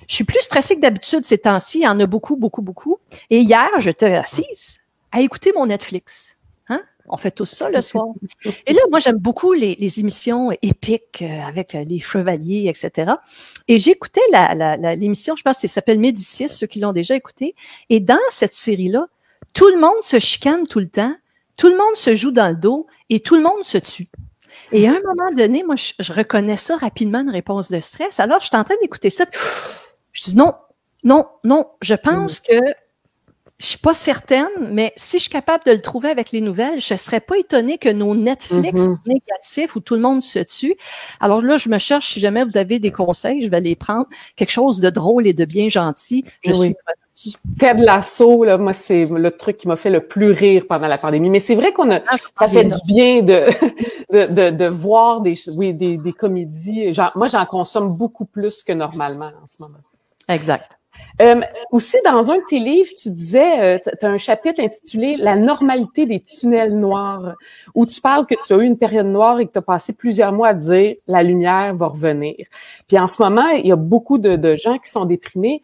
[0.09, 1.79] Je suis plus stressée que d'habitude ces temps-ci.
[1.79, 2.99] Il y en a beaucoup, beaucoup, beaucoup.
[3.31, 4.81] Et hier, j'étais assise
[5.13, 6.37] à écouter mon Netflix.
[6.69, 6.83] Hein?
[7.09, 8.07] On fait tout ça le soir.
[8.67, 13.13] Et là, moi, j'aime beaucoup les, émissions épiques euh, avec euh, les chevaliers, etc.
[13.67, 14.21] Et j'écoutais
[14.97, 17.55] l'émission, je pense que ça s'appelle Médicis, ceux qui l'ont déjà écouté.
[17.91, 19.07] Et dans cette série-là,
[19.55, 21.15] tout le monde se chicane tout le temps,
[21.57, 24.09] tout le monde se joue dans le dos et tout le monde se tue.
[24.73, 28.21] Et à un moment donné, moi, je, reconnais ça rapidement, une réponse de stress.
[28.21, 29.25] Alors, je suis en train d'écouter ça.
[30.13, 30.55] je dis non,
[31.05, 31.67] non, non.
[31.81, 32.55] Je pense que
[33.59, 36.81] je suis pas certaine, mais si je suis capable de le trouver avec les nouvelles,
[36.81, 39.09] je serais pas étonnée que nos Netflix mm-hmm.
[39.09, 40.77] négatifs où tout le monde se tue.
[41.19, 44.07] Alors là, je me cherche si jamais vous avez des conseils, je vais les prendre.
[44.37, 46.25] Quelque chose de drôle et de bien gentil.
[46.45, 46.75] Je suis
[47.59, 50.99] Ted Lasso, là, moi, c'est le truc qui m'a fait le plus rire pendant la
[50.99, 51.31] pandémie.
[51.31, 53.45] Mais c'est vrai qu'on a, ah, ça fait du bien de,
[54.13, 56.95] de, de, voir des, oui, des, des comédies.
[56.95, 59.79] Genre, moi, j'en consomme beaucoup plus que normalement en ce moment.
[60.29, 60.79] Exact.
[61.21, 61.41] Euh,
[61.73, 65.35] aussi, dans un de tes livres, tu disais, euh, tu as un chapitre intitulé La
[65.35, 67.35] normalité des tunnels noirs,
[67.75, 69.93] où tu parles que tu as eu une période noire et que tu as passé
[69.93, 72.37] plusieurs mois à dire la lumière va revenir.
[72.87, 75.61] Puis en ce moment, il y a beaucoup de, de gens qui sont déprimés.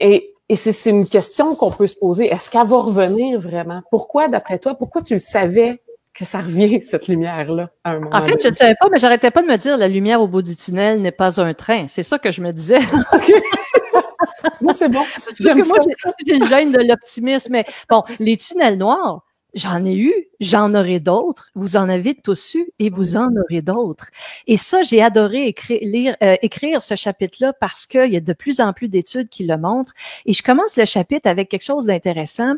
[0.00, 2.26] Et et c'est une question qu'on peut se poser.
[2.26, 3.82] Est-ce qu'elle va revenir vraiment?
[3.90, 5.82] Pourquoi, d'après toi, pourquoi tu le savais
[6.14, 8.98] que ça revient, cette lumière-là, à un moment En fait, je ne savais pas, mais
[8.98, 11.86] j'arrêtais pas de me dire la lumière au bout du tunnel n'est pas un train.
[11.88, 12.78] C'est ça que je me disais.
[14.60, 15.02] moi, c'est bon.
[15.24, 15.78] Parce que moi,
[16.24, 17.52] j'ai une gêne de l'optimisme.
[17.52, 19.24] Mais bon, les tunnels noirs,
[19.56, 21.48] J'en ai eu, j'en aurai d'autres.
[21.54, 24.10] Vous en avez tous eu et vous en aurez d'autres.
[24.46, 28.32] Et ça, j'ai adoré écrire, lire, euh, écrire ce chapitre-là parce qu'il y a de
[28.34, 29.94] plus en plus d'études qui le montrent.
[30.26, 32.52] Et je commence le chapitre avec quelque chose d'intéressant.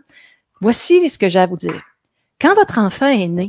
[0.60, 1.80] Voici ce que j'ai à vous dire.
[2.40, 3.48] Quand votre enfant est né,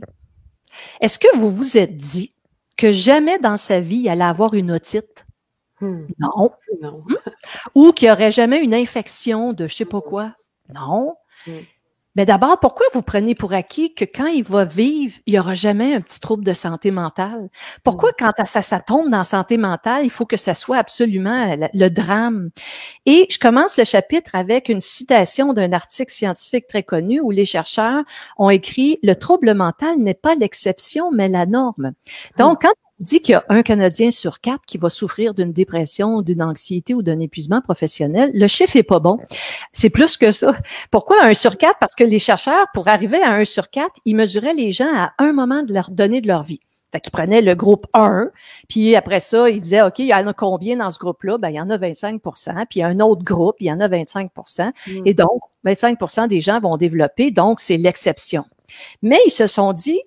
[1.01, 2.35] est-ce que vous vous êtes dit
[2.77, 5.25] que jamais dans sa vie il allait avoir une otite?
[5.81, 6.05] Hmm.
[6.19, 6.51] Non.
[6.83, 7.03] non.
[7.07, 7.15] Hmm?
[7.73, 10.35] Ou qu'il n'y aurait jamais une infection de je sais pas quoi?
[10.71, 11.15] Non.
[11.47, 11.61] Hmm.
[12.19, 15.53] Mais d'abord, pourquoi vous prenez pour acquis que quand il va vivre, il n'y aura
[15.53, 17.47] jamais un petit trouble de santé mentale?
[17.85, 21.55] Pourquoi quand ça, ça tombe dans la santé mentale, il faut que ça soit absolument
[21.73, 22.49] le, drame?
[23.05, 27.45] Et je commence le chapitre avec une citation d'un article scientifique très connu où les
[27.45, 28.03] chercheurs
[28.37, 31.93] ont écrit «Le trouble mental n'est pas l'exception, mais la norme».
[32.37, 36.21] Donc, quand dit qu'il y a un Canadien sur quatre qui va souffrir d'une dépression,
[36.21, 38.31] d'une anxiété ou d'un épuisement professionnel.
[38.33, 39.19] Le chiffre est pas bon.
[39.71, 40.53] C'est plus que ça.
[40.91, 41.79] Pourquoi un sur quatre?
[41.79, 45.13] Parce que les chercheurs, pour arriver à un sur quatre, ils mesuraient les gens à
[45.19, 46.59] un moment de leur donner de leur vie.
[46.91, 48.31] Fait qu'ils prenaient le groupe 1,
[48.67, 51.37] puis après ça, ils disaient, OK, il y en a combien dans ce groupe-là?
[51.37, 53.71] Ben, il y en a 25% puis il y a un autre groupe, il y
[53.71, 54.71] en a 25 mm.
[55.05, 58.43] Et donc, 25% des gens vont développer, donc c'est l'exception.
[59.03, 60.01] Mais ils se sont dit,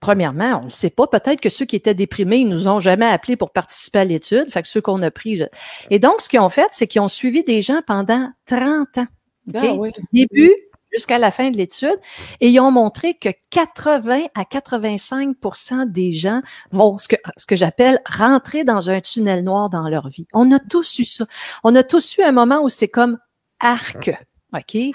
[0.00, 1.06] Premièrement, on ne sait pas.
[1.06, 4.50] Peut-être que ceux qui étaient déprimés, ils nous ont jamais appelés pour participer à l'étude.
[4.50, 5.42] Fait que ceux qu'on a pris.
[5.90, 9.06] Et donc, ce qu'ils ont fait, c'est qu'ils ont suivi des gens pendant 30 ans.
[9.54, 10.54] Ah du début
[10.92, 11.98] jusqu'à la fin de l'étude.
[12.40, 17.56] Et ils ont montré que 80 à 85% des gens vont, ce que, ce que
[17.56, 20.26] j'appelle, rentrer dans un tunnel noir dans leur vie.
[20.32, 21.26] On a tous eu ça.
[21.64, 23.18] On a tous eu un moment où c'est comme
[23.60, 24.10] arc.
[24.54, 24.74] OK?
[24.74, 24.92] Et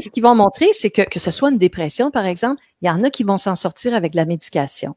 [0.00, 2.90] ce qu'ils vont montrer, c'est que, que ce soit une dépression, par exemple, il y
[2.90, 4.96] en a qui vont s'en sortir avec la médication.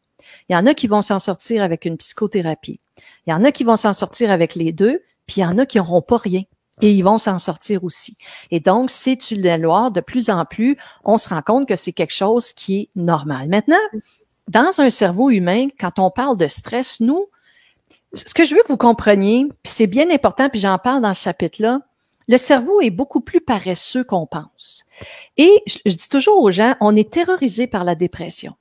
[0.50, 2.80] Il y en a qui vont s'en sortir avec une psychothérapie.
[3.26, 5.58] Il y en a qui vont s'en sortir avec les deux, puis il y en
[5.58, 6.44] a qui n'auront pas rien.
[6.82, 8.18] Et ils vont s'en sortir aussi.
[8.52, 11.92] Et donc, c'est tu le de plus en plus, on se rend compte que c'est
[11.92, 13.50] quelque chose qui est normal.
[13.50, 13.78] Maintenant,
[14.48, 17.26] dans un cerveau humain, quand on parle de stress, nous,
[18.14, 21.16] ce que je veux que vous compreniez, puis c'est bien important, puis j'en parle dans
[21.16, 21.82] ce chapitre-là,
[22.28, 24.86] le cerveau est beaucoup plus paresseux qu'on pense.
[25.38, 28.56] Et je, dis toujours aux gens, on est terrorisé par la dépression.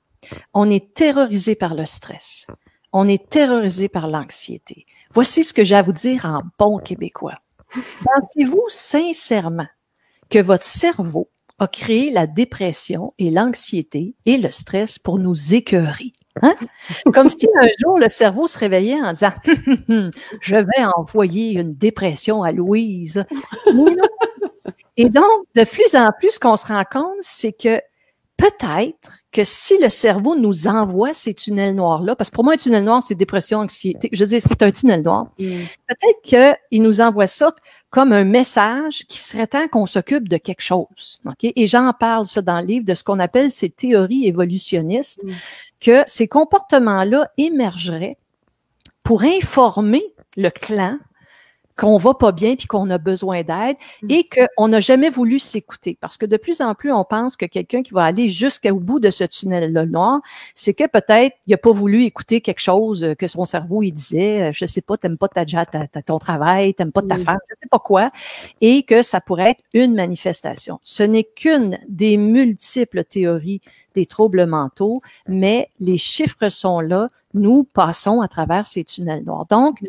[0.53, 2.47] On est terrorisé par le stress.
[2.93, 4.85] On est terrorisé par l'anxiété.
[5.11, 7.39] Voici ce que j'ai à vous dire en bon québécois.
[7.73, 9.67] Pensez-vous sincèrement
[10.29, 16.13] que votre cerveau a créé la dépression et l'anxiété et le stress pour nous écœurer?
[16.41, 16.55] Hein?
[17.13, 19.33] Comme si un jour le cerveau se réveillait en disant
[20.41, 23.25] Je vais envoyer une dépression à Louise.
[24.97, 27.79] Et donc, de plus en plus, ce qu'on se rend compte, c'est que
[28.37, 32.57] peut-être que si le cerveau nous envoie ces tunnels noirs-là, parce que pour moi, un
[32.57, 34.09] tunnel noir, c'est dépression, anxiété.
[34.11, 35.25] Je veux dire, c'est un tunnel noir.
[35.39, 35.63] Mm.
[35.87, 37.53] Peut-être qu'il nous envoie ça
[37.89, 41.19] comme un message qui serait temps qu'on s'occupe de quelque chose.
[41.25, 41.53] Okay?
[41.55, 45.31] Et j'en parle ça dans le livre de ce qu'on appelle ces théories évolutionnistes, mm.
[45.79, 48.17] Que ces comportements-là émergeraient
[49.03, 50.03] pour informer
[50.35, 50.97] le clan
[51.77, 54.11] qu'on va pas bien puis qu'on a besoin d'aide mm.
[54.11, 55.97] et qu'on n'a jamais voulu s'écouter.
[56.01, 58.99] Parce que de plus en plus, on pense que quelqu'un qui va aller jusqu'au bout
[58.99, 60.21] de ce tunnel-là noir,
[60.55, 64.49] c'est que peut-être il a pas voulu écouter quelque chose que son cerveau il disait,
[64.49, 67.19] euh, je sais pas, t'aimes pas ta, ta, ta, ton travail, t'aimes pas ta mm.
[67.19, 68.09] femme, je sais pas quoi,
[68.61, 70.79] et que ça pourrait être une manifestation.
[70.83, 73.61] Ce n'est qu'une des multiples théories
[73.93, 77.09] des troubles mentaux, mais les chiffres sont là.
[77.33, 79.45] Nous passons à travers ces tunnels noirs.
[79.47, 79.79] Donc,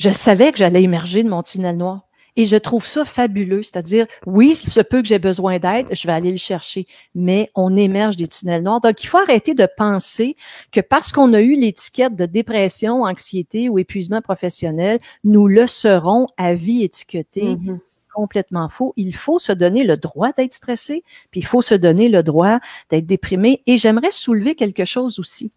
[0.00, 2.06] je savais que j'allais émerger de mon tunnel noir.
[2.36, 3.62] Et je trouve ça fabuleux.
[3.62, 6.86] C'est-à-dire, oui, ce peu que j'ai besoin d'aide, je vais aller le chercher.
[7.14, 8.80] Mais on émerge des tunnels noirs.
[8.80, 10.36] Donc, il faut arrêter de penser
[10.72, 16.28] que parce qu'on a eu l'étiquette de dépression, anxiété ou épuisement professionnel, nous le serons
[16.38, 17.42] à vie étiqueté.
[17.42, 17.78] Mm-hmm.
[18.14, 18.94] complètement faux.
[18.96, 22.58] Il faut se donner le droit d'être stressé, puis il faut se donner le droit
[22.88, 23.62] d'être déprimé.
[23.66, 25.52] Et j'aimerais soulever quelque chose aussi.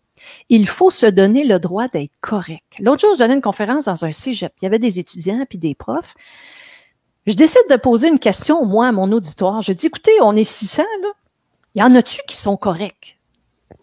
[0.49, 2.79] Il faut se donner le droit d'être correct.
[2.79, 4.53] L'autre jour, je donnais une conférence dans un cégep.
[4.61, 6.15] Il y avait des étudiants puis des profs.
[7.25, 9.61] Je décide de poser une question, moi, à mon auditoire.
[9.61, 11.09] Je dis, écoutez, on est 600, là.
[11.75, 13.17] Il y en a-tu qui sont corrects?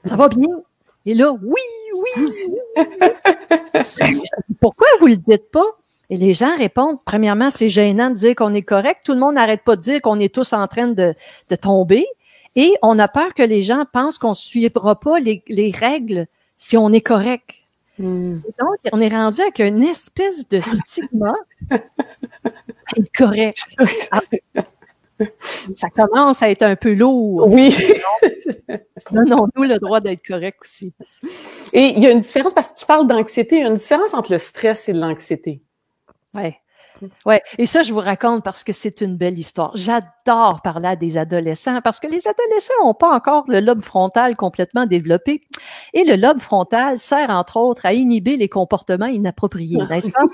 [0.05, 0.48] Ça va bien?
[1.07, 1.61] Et là, oui,
[1.96, 2.31] oui.
[4.61, 5.64] Pourquoi vous le dites pas?
[6.11, 9.00] Et les gens répondent, premièrement, c'est gênant de dire qu'on est correct.
[9.05, 11.14] Tout le monde n'arrête pas de dire qu'on est tous en train de
[11.61, 12.07] tomber.
[12.56, 16.76] Et on a peur que les gens pensent qu'on ne suivra pas les, règles si
[16.76, 17.50] on est correct.
[17.98, 18.38] Hmm.
[18.58, 21.34] Donc, on est rendu avec une espèce de stigma
[22.98, 23.64] incorrect.
[25.76, 27.46] ça commence à être un peu lourd.
[27.48, 27.76] Oui.
[29.10, 30.92] Donnons-nous le droit d'être correct aussi.
[31.72, 33.76] Et il y a une différence, parce que tu parles d'anxiété, il y a une
[33.76, 35.62] différence entre le stress et l'anxiété.
[36.34, 36.54] Oui.
[37.26, 39.72] Ouais, et ça, je vous raconte parce que c'est une belle histoire.
[39.74, 44.36] J'adore parler à des adolescents parce que les adolescents n'ont pas encore le lobe frontal
[44.36, 45.42] complètement développé.
[45.94, 50.24] Et le lobe frontal sert, entre autres, à inhiber les comportements inappropriés, n'est-ce pas?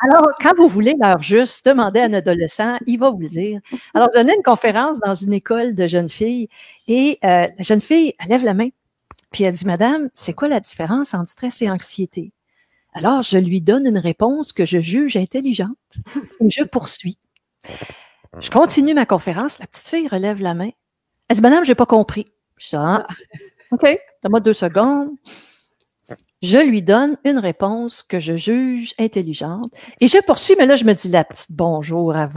[0.00, 3.60] Alors, quand vous voulez l'heure juste, demandez à un adolescent, il va vous le dire.
[3.94, 6.48] Alors, je donnais une conférence dans une école de jeunes filles
[6.88, 8.68] et euh, la jeune fille, elle lève la main.
[9.32, 12.32] Puis elle dit, Madame, c'est quoi la différence entre stress et anxiété?
[12.94, 15.76] Alors, je lui donne une réponse que je juge intelligente
[16.40, 17.18] et je poursuis.
[18.38, 19.58] Je continue ma conférence.
[19.58, 20.70] La petite fille relève la main.
[21.28, 22.26] Elle dit, Madame, j'ai pas compris.
[22.56, 23.06] Je dis, ah,
[23.72, 23.82] OK,
[24.22, 25.10] donne-moi deux secondes.
[26.42, 30.84] Je lui donne une réponse que je juge intelligente et je poursuis, mais là, je
[30.84, 32.28] me dis, la petite bonjour, à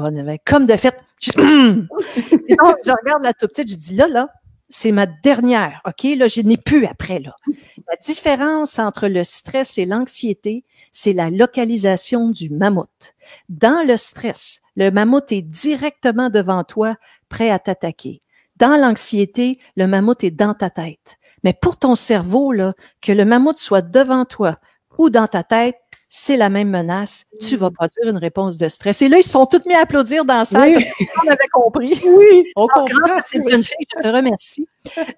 [0.45, 0.95] comme de fait.
[1.19, 1.31] Je...
[1.35, 4.29] je regarde la toute petite, je dis, là, là,
[4.69, 6.03] c'est ma dernière, OK?
[6.17, 7.35] Là, je n'ai plus après, là.
[7.47, 13.15] La différence entre le stress et l'anxiété, c'est la localisation du mammouth.
[13.49, 16.95] Dans le stress, le mammouth est directement devant toi,
[17.29, 18.21] prêt à t'attaquer.
[18.57, 21.17] Dans l'anxiété, le mammouth est dans ta tête.
[21.43, 24.57] Mais pour ton cerveau, là, que le mammouth soit devant toi
[24.97, 25.77] ou dans ta tête,
[26.09, 29.01] c'est la même menace, tu vas produire une réponse de stress.
[29.01, 30.81] Et là, ils sont tous mis à applaudir dans la salle
[31.15, 32.01] qu'on avait compris.
[32.05, 32.85] Oui, on comprend.
[32.85, 34.67] Grâce à je te remercie.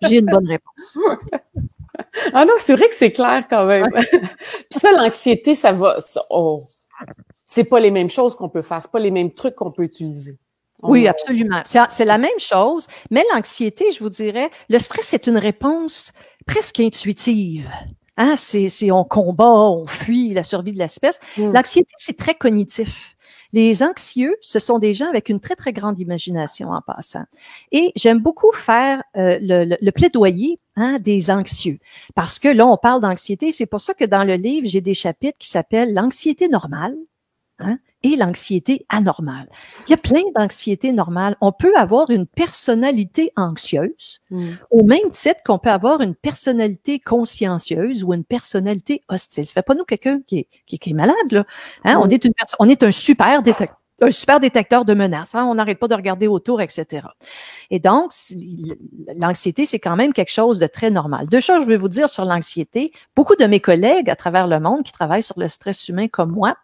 [0.02, 0.97] J'ai une bonne réponse.
[2.34, 3.89] Ah non, c'est vrai que c'est clair quand même.
[3.91, 5.97] Puis ça, l'anxiété, ça va.
[6.30, 6.63] oh,
[7.45, 9.84] c'est pas les mêmes choses qu'on peut faire, c'est pas les mêmes trucs qu'on peut
[9.84, 10.38] utiliser.
[10.82, 11.62] oui, absolument.
[11.65, 16.13] C'est la même chose, mais l'anxiété, je vous dirais, le stress, c'est une réponse
[16.47, 17.69] presque intuitive.
[18.19, 21.19] Hein, c'est on combat, on fuit la survie de l'espèce.
[21.38, 21.53] Mm.
[21.53, 23.15] L'anxiété, c'est très cognitif.
[23.53, 27.23] Les anxieux, ce sont des gens avec une très, très grande imagination en passant.
[27.71, 31.79] Et j'aime beaucoup faire euh, le, le, plaidoyer hein, des anxieux.
[32.13, 33.51] Parce que là, on parle d'anxiété.
[33.53, 36.95] C'est pour ça que dans le livre, j'ai des chapitres qui s'appellent l'anxiété normale.
[37.59, 39.49] Hein, et l'anxiété anormale.
[39.85, 41.35] Il y a plein d'anxiétés normales.
[41.41, 44.47] On peut avoir une personnalité anxieuse mm.
[44.71, 49.45] au même titre qu'on peut avoir une personnalité consciencieuse ou une personnalité hostile.
[49.45, 51.45] Ça fait pas nous quelqu'un qui est, qui, est malade, là.
[51.83, 51.99] Hein?
[52.01, 55.35] On, est une on est un super détecteur un super détecteur de menaces.
[55.35, 55.45] Hein?
[55.45, 57.08] On n'arrête pas de regarder autour, etc.
[57.69, 58.12] Et donc,
[59.17, 61.27] l'anxiété, c'est quand même quelque chose de très normal.
[61.27, 62.91] Deux choses, je vais vous dire sur l'anxiété.
[63.15, 66.31] Beaucoup de mes collègues à travers le monde qui travaillent sur le stress humain comme
[66.31, 66.56] moi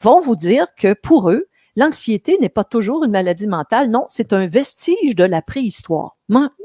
[0.00, 3.90] vont vous dire que pour eux, l'anxiété n'est pas toujours une maladie mentale.
[3.90, 6.16] Non, c'est un vestige de la préhistoire.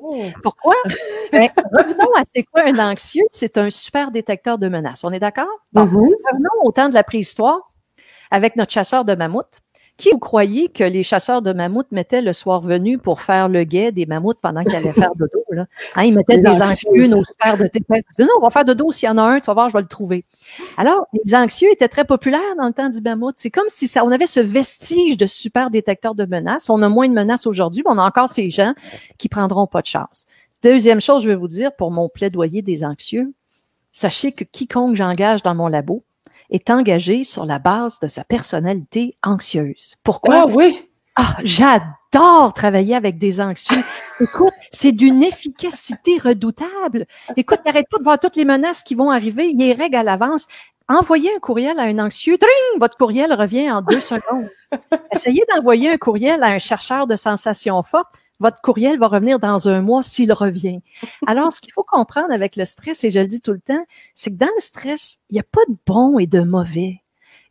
[0.02, 0.24] Oh.
[0.44, 0.76] Pourquoi?
[1.30, 3.26] Ben, revenons à c'est quoi un anxieux?
[3.32, 5.04] C'est un super détecteur de menaces.
[5.04, 5.50] On est d'accord?
[5.76, 5.84] Mm-hmm.
[5.84, 7.74] Revenons au temps de la préhistoire
[8.32, 9.60] avec notre chasseur de mammouth.
[9.98, 13.64] Qui vous croyez que les chasseurs de mammouths mettaient le soir venu pour faire le
[13.64, 15.44] guet des mammouths pendant qu'ils allaient faire dodo?
[15.50, 15.66] Là?
[15.96, 18.92] Hein, ils mettaient des anxieux, nos super de Ils disaient, non, on va faire dodo
[18.92, 20.24] s'il y en a un, tu vas voir, je vais le trouver.
[20.78, 23.36] Alors, les anxieux étaient très populaires dans le temps du mammouth.
[23.38, 26.70] C'est comme si ça, on avait ce vestige de super détecteur de menaces.
[26.70, 28.74] On a moins de menaces aujourd'hui, mais on a encore ces gens
[29.18, 30.28] qui prendront pas de chance.
[30.62, 33.34] Deuxième chose, je vais vous dire pour mon plaidoyer des anxieux,
[33.92, 36.04] sachez que quiconque j'engage dans mon labo,
[36.50, 39.96] est engagé sur la base de sa personnalité anxieuse.
[40.04, 40.42] Pourquoi?
[40.42, 40.88] Ah oui.
[41.16, 43.84] Ah, j'adore travailler avec des anxieux.
[44.20, 47.08] Écoute, c'est d'une efficacité redoutable.
[47.36, 49.50] Écoute, n'arrête pas de voir toutes les menaces qui vont arriver.
[49.50, 50.46] Il y a règles à l'avance.
[50.90, 52.38] Envoyez un courriel à un anxieux.
[52.38, 52.80] Tring!
[52.80, 54.48] Votre courriel revient en deux secondes.
[55.12, 59.70] Essayez d'envoyer un courriel à un chercheur de sensations fortes votre courriel va revenir dans
[59.70, 60.80] un mois s'il revient.
[61.26, 63.84] Alors, ce qu'il faut comprendre avec le stress, et je le dis tout le temps,
[64.14, 67.02] c'est que dans le stress, il n'y a pas de bon et de mauvais.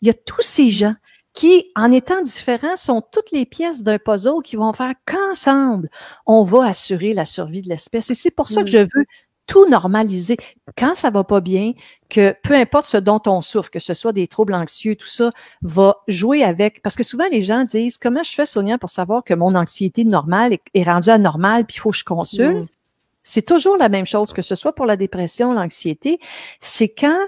[0.02, 0.94] Il y a tous ces gens
[1.32, 5.90] qui, en étant différents, sont toutes les pièces d'un puzzle qui vont faire qu'ensemble,
[6.24, 8.10] on va assurer la survie de l'espèce.
[8.10, 9.04] Et c'est pour ça que je veux
[9.46, 10.36] tout normaliser.
[10.76, 11.72] Quand ça va pas bien,
[12.08, 15.32] que peu importe ce dont on souffre, que ce soit des troubles anxieux, tout ça,
[15.62, 16.82] va jouer avec.
[16.82, 20.04] Parce que souvent, les gens disent, comment je fais, Sonia, pour savoir que mon anxiété
[20.04, 22.64] normale est, rendue anormale, puis il faut que je consulte?
[22.64, 22.68] Mm.
[23.22, 26.20] C'est toujours la même chose, que ce soit pour la dépression, l'anxiété.
[26.60, 27.18] C'est quand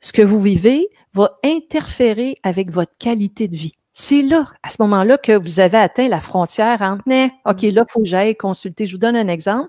[0.00, 3.74] ce que vous vivez va interférer avec votre qualité de vie.
[3.96, 7.04] C'est là, à ce moment-là, que vous avez atteint la frontière entre
[7.44, 8.86] OK, là, il faut que j'aille consulter.
[8.86, 9.68] Je vous donne un exemple.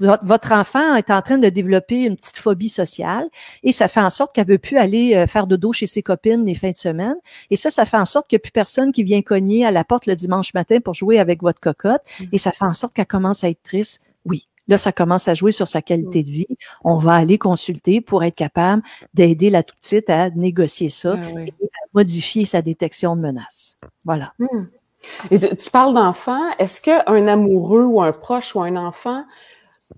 [0.00, 3.28] Votre enfant est en train de développer une petite phobie sociale
[3.62, 6.02] et ça fait en sorte qu'elle veut plus aller euh, faire de dos chez ses
[6.02, 7.16] copines les fins de semaine.
[7.50, 9.70] Et ça, ça fait en sorte qu'il n'y a plus personne qui vient cogner à
[9.70, 12.00] la porte le dimanche matin pour jouer avec votre cocotte.
[12.20, 12.24] Mm.
[12.32, 14.00] Et ça fait en sorte qu'elle commence à être triste.
[14.68, 16.46] Là, ça commence à jouer sur sa qualité de vie.
[16.84, 18.82] On va aller consulter pour être capable
[19.14, 23.78] d'aider la toute petite à négocier ça ah et à modifier sa détection de menaces.
[24.04, 24.32] Voilà.
[24.38, 24.66] Hmm.
[25.30, 26.50] Et tu parles d'enfant.
[26.58, 29.24] Est-ce qu'un amoureux ou un proche ou un enfant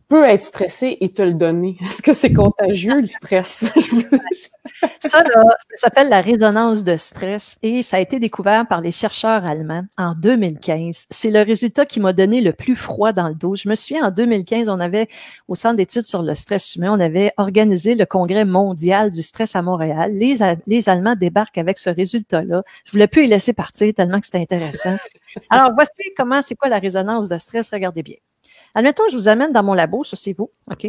[0.09, 1.77] peut être stressé et te le donner.
[1.85, 3.73] Est-ce que c'est contagieux, le stress?
[5.01, 8.93] ça, là, ça s'appelle la résonance de stress et ça a été découvert par les
[8.93, 11.07] chercheurs allemands en 2015.
[11.11, 13.57] C'est le résultat qui m'a donné le plus froid dans le dos.
[13.57, 15.09] Je me souviens, en 2015, on avait,
[15.49, 19.57] au Centre d'études sur le stress humain, on avait organisé le congrès mondial du stress
[19.57, 20.13] à Montréal.
[20.13, 20.37] Les,
[20.67, 22.63] les Allemands débarquent avec ce résultat-là.
[22.85, 24.97] Je voulais plus y laisser partir tellement que c'était intéressant.
[25.51, 27.71] Alors, voici comment, c'est quoi la résonance de stress?
[27.71, 28.17] Regardez bien.
[28.75, 30.87] Admettons, je vous amène dans mon labo, ça c'est vous, OK?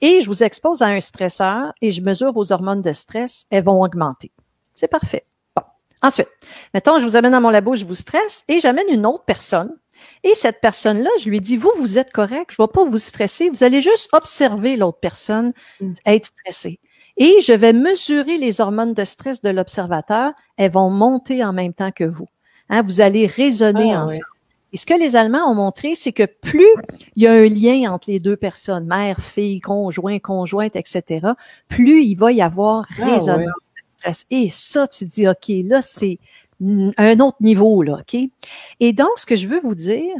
[0.00, 3.64] Et je vous expose à un stresseur et je mesure vos hormones de stress, elles
[3.64, 4.30] vont augmenter.
[4.74, 5.24] C'est parfait.
[5.56, 5.62] Bon.
[6.02, 6.28] Ensuite,
[6.72, 9.74] mettons, je vous amène dans mon labo, je vous stresse et j'amène une autre personne.
[10.22, 12.98] Et cette personne-là, je lui dis, vous, vous êtes correct, je ne vais pas vous
[12.98, 15.94] stresser, vous allez juste observer l'autre personne mm.
[16.06, 16.78] être stressée.
[17.16, 21.74] Et je vais mesurer les hormones de stress de l'observateur, elles vont monter en même
[21.74, 22.28] temps que vous.
[22.68, 24.20] Hein, vous allez raisonner ah, ensemble.
[24.72, 26.68] Et ce que les Allemands ont montré, c'est que plus
[27.16, 31.28] il y a un lien entre les deux personnes, mère, fille, conjoint, conjointe, etc.,
[31.68, 34.26] plus il va y avoir ah résonance de stress.
[34.30, 36.18] Et ça, tu dis, OK, là, c'est
[36.60, 38.20] un autre niveau, là, OK?
[38.80, 40.14] Et donc, ce que je veux vous dire,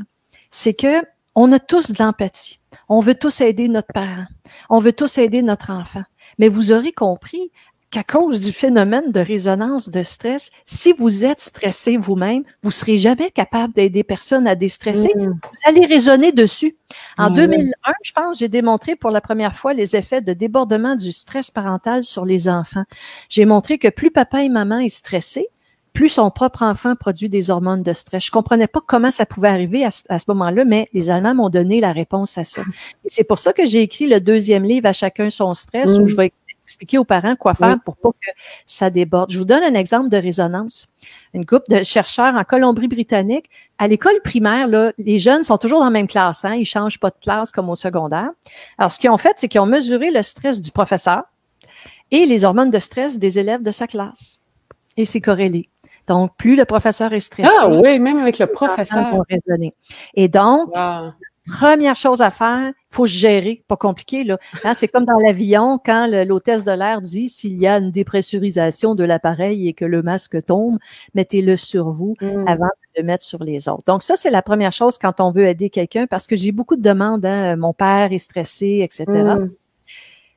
[0.51, 1.03] c'est que
[1.35, 2.59] on a tous de l'empathie.
[2.89, 4.27] On veut tous aider notre parent.
[4.71, 6.03] On veut tous aider notre enfant.
[6.39, 7.53] Mais vous aurez compris,
[7.91, 12.99] qu'à cause du phénomène de résonance de stress, si vous êtes stressé vous-même, vous serez
[12.99, 15.11] jamais capable d'aider personne à déstresser.
[15.17, 15.29] Mm.
[15.31, 16.77] Vous allez raisonner dessus.
[17.17, 21.13] En 2001, je pense, j'ai démontré pour la première fois les effets de débordement du
[21.13, 22.85] stress parental sur les enfants.
[23.29, 25.49] J'ai montré que plus papa et maman est stressé,
[25.95, 28.27] plus son propre enfant produit des hormones de stress.
[28.27, 31.81] Je comprenais pas comment ça pouvait arriver à ce, moment-là, mais les Allemands m'ont donné
[31.81, 32.63] la réponse à ça.
[33.05, 36.03] Et c'est pour ça que j'ai écrit le deuxième livre à chacun son stress, où
[36.03, 36.07] mm.
[36.09, 36.33] je vais
[36.69, 38.31] expliquer aux parents quoi faire pour pas que
[38.67, 39.31] ça déborde.
[39.31, 40.89] Je vous donne un exemple de résonance.
[41.33, 43.47] Une groupe de chercheurs en Colombie-Britannique,
[43.79, 47.01] à l'école primaire, là, les jeunes sont toujours dans la même classe, hein, ils changent
[47.01, 48.31] pas de classe comme au secondaire.
[48.77, 51.23] Alors, ce qu'ils ont fait, c'est qu'ils ont mesuré le stress du professeur
[52.11, 54.43] et les hormones de stress des élèves de sa classe.
[54.97, 55.69] Et c'est corrélé.
[56.07, 57.55] Donc, plus le professeur est stressé.
[57.61, 59.23] Ah oui, même avec le professeur.
[60.15, 60.75] Et donc,
[61.49, 64.39] Première chose à faire, faut gérer, pas compliqué là.
[64.65, 68.95] Hein, c'est comme dans l'avion quand l'hôtesse de l'air dit s'il y a une dépressurisation
[68.95, 70.79] de l'appareil et que le masque tombe,
[71.15, 72.45] mettez-le sur vous mm.
[72.47, 73.85] avant de le mettre sur les autres.
[73.87, 76.77] Donc ça c'est la première chose quand on veut aider quelqu'un parce que j'ai beaucoup
[76.77, 77.25] de demandes.
[77.25, 79.05] Hein, mon père est stressé, etc.
[79.09, 79.51] Mm.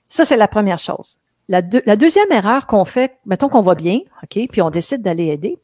[0.08, 1.18] Ça c'est la première chose.
[1.50, 5.28] La, la deuxième erreur qu'on fait, mettons qu'on va bien, ok, puis on décide d'aller
[5.28, 5.58] aider.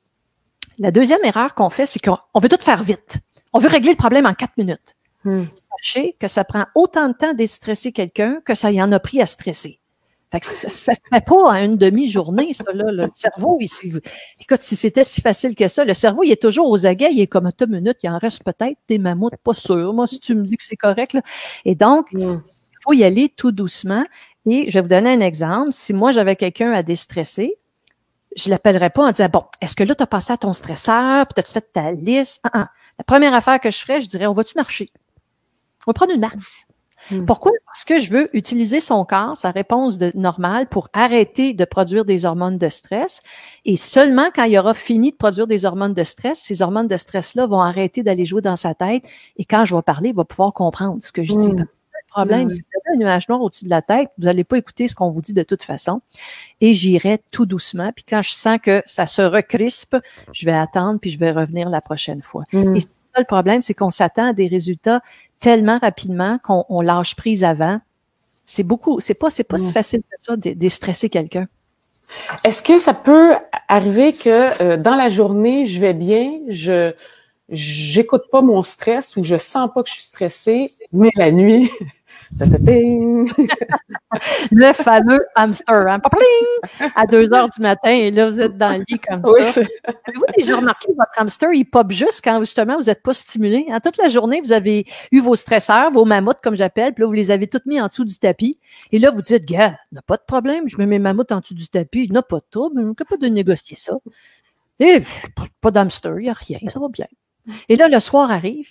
[0.79, 3.19] La deuxième erreur qu'on fait, c'est qu'on veut tout faire vite.
[3.53, 4.96] On veut régler le problème en quatre minutes.
[5.23, 5.45] Hmm.
[5.81, 8.99] Sachez que ça prend autant de temps à déstresser quelqu'un que ça y en a
[8.99, 9.79] pris à stresser.
[10.31, 12.91] Fait que ça, ne se fait pas à une demi-journée, ça, là.
[12.91, 14.01] Le cerveau, il,
[14.41, 17.21] écoute, si c'était si facile que ça, le cerveau, il est toujours aux aguets, il
[17.21, 19.93] est comme deux minutes, il en reste peut-être des mammouths, pas sûr.
[19.93, 21.21] Moi, si tu me dis que c'est correct, là.
[21.63, 22.39] Et donc, il
[22.83, 24.03] faut y aller tout doucement.
[24.45, 25.71] Et je vais vous donner un exemple.
[25.71, 27.57] Si moi, j'avais quelqu'un à déstresser,
[28.35, 31.25] je l'appellerais pas en disant, bon, est-ce que là, tu as passé à ton stresseur,
[31.27, 32.41] puis as-tu fait ta liste?
[32.43, 32.69] Ah, ah.
[32.97, 34.91] La première affaire que je ferais, je dirais, on va-tu marcher?
[35.87, 36.67] On va prendre une marche.
[37.11, 37.25] Hmm.
[37.25, 37.53] Pourquoi?
[37.65, 42.03] Parce que je veux utiliser son corps, sa réponse de, normale pour arrêter de produire
[42.03, 43.21] des hormones de stress.
[43.63, 46.97] Et seulement quand il aura fini de produire des hormones de stress, ces hormones de
[46.97, 49.03] stress-là vont arrêter d'aller jouer dans sa tête.
[49.37, 51.53] Et quand je vais parler, il va pouvoir comprendre ce que je dis.
[51.53, 51.59] Hmm.
[51.59, 52.49] Le problème, hmm.
[52.49, 54.87] c'est que vous avez un nuage noir au-dessus de la tête, vous n'allez pas écouter
[54.87, 56.01] ce qu'on vous dit de toute façon.
[56.59, 57.91] Et j'irai tout doucement.
[57.95, 59.95] Puis quand je sens que ça se recrispe,
[60.33, 62.43] je vais attendre puis je vais revenir la prochaine fois.
[62.51, 62.87] Et ça,
[63.19, 65.01] le problème, c'est qu'on s'attend à des résultats
[65.39, 67.79] tellement rapidement qu'on lâche prise avant.
[68.45, 71.47] C'est beaucoup, c'est pas, c'est pas si facile que ça de, de stresser quelqu'un.
[72.43, 73.35] Est-ce que ça peut
[73.67, 76.93] arriver que euh, dans la journée, je vais bien, je
[77.49, 81.71] j'écoute pas mon stress ou je sens pas que je suis stressée, mais la nuit,
[84.51, 85.99] le fameux hamster, hein?
[86.95, 89.61] à 2 heures du matin, et là, vous êtes dans le lit comme ça.
[89.61, 93.65] Avez-vous déjà remarqué votre hamster, il pop juste quand justement vous n'êtes pas stimulé?
[93.69, 97.01] En hein, toute la journée, vous avez eu vos stresseurs, vos mammouths, comme j'appelle, puis
[97.03, 98.59] là, vous les avez toutes mis en dessous du tapis.
[98.91, 101.55] Et là, vous dites, gars, n'a pas de problème, je mets mes mammouths en dessous
[101.55, 103.93] du tapis, il n'a pas de trouble, ne pas de négocier ça.
[104.79, 105.01] Et
[105.61, 107.07] pas d'hamster, il n'y a rien, ça va bien.
[107.69, 108.69] Et là, le soir arrive,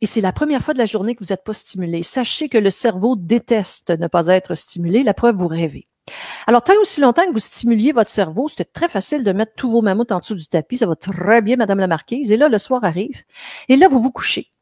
[0.00, 2.02] et c'est la première fois de la journée que vous n'êtes pas stimulé.
[2.02, 5.02] Sachez que le cerveau déteste ne pas être stimulé.
[5.02, 5.88] La preuve, vous rêvez.
[6.46, 9.70] Alors, tant aussi longtemps que vous stimuliez votre cerveau, c'était très facile de mettre tous
[9.70, 10.78] vos mammouths en dessous du tapis.
[10.78, 12.30] Ça va très bien, Madame la Marquise.
[12.30, 13.22] Et là, le soir arrive.
[13.68, 14.52] Et là, vous vous couchez.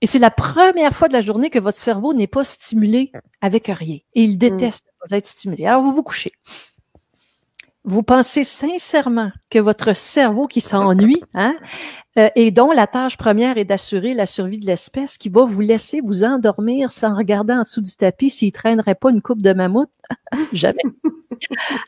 [0.00, 3.10] Et c'est la première fois de la journée que votre cerveau n'est pas stimulé
[3.40, 3.98] avec rien.
[4.14, 5.66] Et il déteste ne pas être stimulé.
[5.66, 6.32] Alors, vous vous couchez
[7.84, 11.54] vous pensez sincèrement que votre cerveau qui s'ennuie, hein,
[12.18, 15.60] euh, et dont la tâche première est d'assurer la survie de l'espèce, qui va vous
[15.60, 19.52] laisser vous endormir sans regarder en dessous du tapis s'il traînerait pas une coupe de
[19.52, 19.90] mammouth?
[20.52, 20.82] Jamais.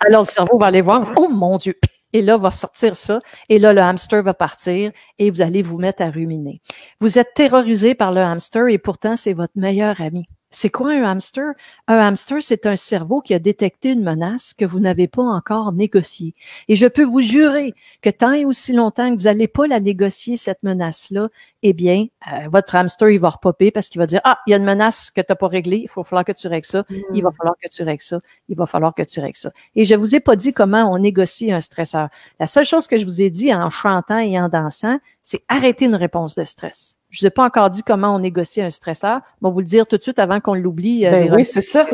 [0.00, 1.74] Alors le cerveau va aller voir, oh mon Dieu,
[2.12, 5.78] et là va sortir ça, et là le hamster va partir, et vous allez vous
[5.78, 6.60] mettre à ruminer.
[7.00, 10.26] Vous êtes terrorisé par le hamster, et pourtant c'est votre meilleur ami.
[10.50, 11.52] C'est quoi un hamster?
[11.88, 15.72] Un hamster, c'est un cerveau qui a détecté une menace que vous n'avez pas encore
[15.72, 16.34] négociée.
[16.68, 19.80] Et je peux vous jurer que tant et aussi longtemps que vous n'allez pas la
[19.80, 21.28] négocier, cette menace-là,
[21.62, 24.54] eh bien, euh, votre hamster, il va repopper parce qu'il va dire, ah, il y
[24.54, 26.84] a une menace que tu n'as pas réglée, il va falloir que tu règles ça,
[27.12, 27.34] il va hmm.
[27.34, 29.50] falloir que tu règles ça, il va falloir que tu règles ça.
[29.74, 32.08] Et je vous ai pas dit comment on négocie un stresseur.
[32.38, 35.86] La seule chose que je vous ai dit en chantant et en dansant, c'est arrêter
[35.86, 36.98] une réponse de stress.
[37.16, 39.22] Je vous ai pas encore dit comment on négocie un stresseur.
[39.40, 41.06] On va vous le dire tout de suite avant qu'on l'oublie.
[41.06, 41.86] Euh, ben oui, c'est ça.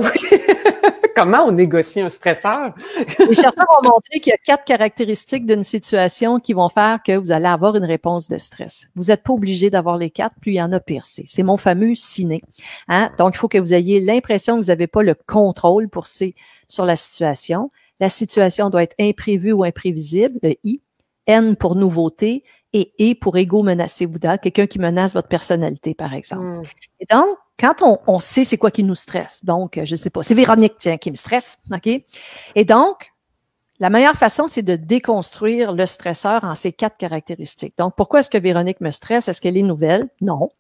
[1.14, 2.74] comment on négocie un stresseur?
[3.20, 7.16] Les chercheurs ont montré qu'il y a quatre caractéristiques d'une situation qui vont faire que
[7.16, 8.88] vous allez avoir une réponse de stress.
[8.96, 11.04] Vous n'êtes pas obligé d'avoir les quatre, plus il y en a pire.
[11.04, 12.42] C'est mon fameux ciné.
[12.88, 13.12] Hein?
[13.16, 16.34] Donc, il faut que vous ayez l'impression que vous n'avez pas le contrôle pour ces,
[16.66, 17.70] sur la situation.
[18.00, 20.80] La situation doit être imprévue ou imprévisible, le I.
[21.26, 26.14] N pour nouveauté et E pour égo menacé vous quelqu'un qui menace votre personnalité, par
[26.14, 26.42] exemple.
[26.42, 26.62] Hmm.
[27.00, 30.22] Et donc, quand on, on sait c'est quoi qui nous stresse, donc, je sais pas,
[30.22, 31.88] c'est Véronique, tiens, qui me stresse, OK?
[32.54, 33.12] Et donc,
[33.82, 37.74] la meilleure façon, c'est de déconstruire le stresseur en ces quatre caractéristiques.
[37.78, 39.28] Donc, pourquoi est-ce que Véronique me stresse?
[39.28, 40.08] Est-ce qu'elle est nouvelle?
[40.20, 40.50] Non.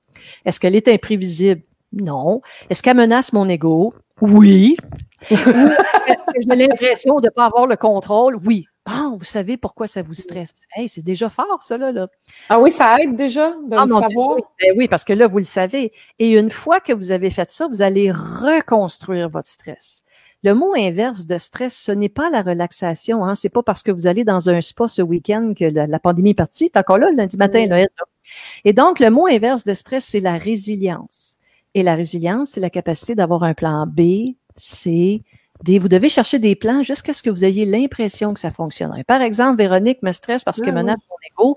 [0.44, 1.62] Est-ce qu'elle est imprévisible?
[1.92, 2.42] Non.
[2.68, 3.94] Est-ce qu'elle menace mon ego?
[4.20, 4.76] Oui.
[5.30, 5.36] J'ai
[6.48, 8.36] l'impression de ne pas avoir le contrôle?
[8.44, 8.66] Oui.
[8.84, 10.54] Bon, vous savez pourquoi ça vous stresse?
[10.74, 12.08] Hey, c'est déjà fort, ça, là.
[12.48, 14.36] Ah oui, ça aide déjà de ah, le savoir.
[14.60, 15.92] Ben oui, parce que là, vous le savez.
[16.18, 20.02] Et une fois que vous avez fait ça, vous allez reconstruire votre stress.
[20.42, 23.24] Le mot inverse de stress, ce n'est pas la relaxation.
[23.24, 23.36] Hein.
[23.36, 26.34] C'est pas parce que vous allez dans un spa ce week-end que la, pandémie est
[26.34, 26.68] partie.
[26.72, 27.66] C'est encore là, le lundi matin.
[27.66, 27.86] Là,
[28.64, 31.38] et donc, le mot inverse de stress, c'est la résilience.
[31.74, 35.22] Et la résilience, c'est la capacité d'avoir un plan B, C,
[35.66, 39.04] vous devez chercher des plans jusqu'à ce que vous ayez l'impression que ça fonctionnerait.
[39.04, 41.56] Par exemple, Véronique me stresse parce qu'elle menace mon ego.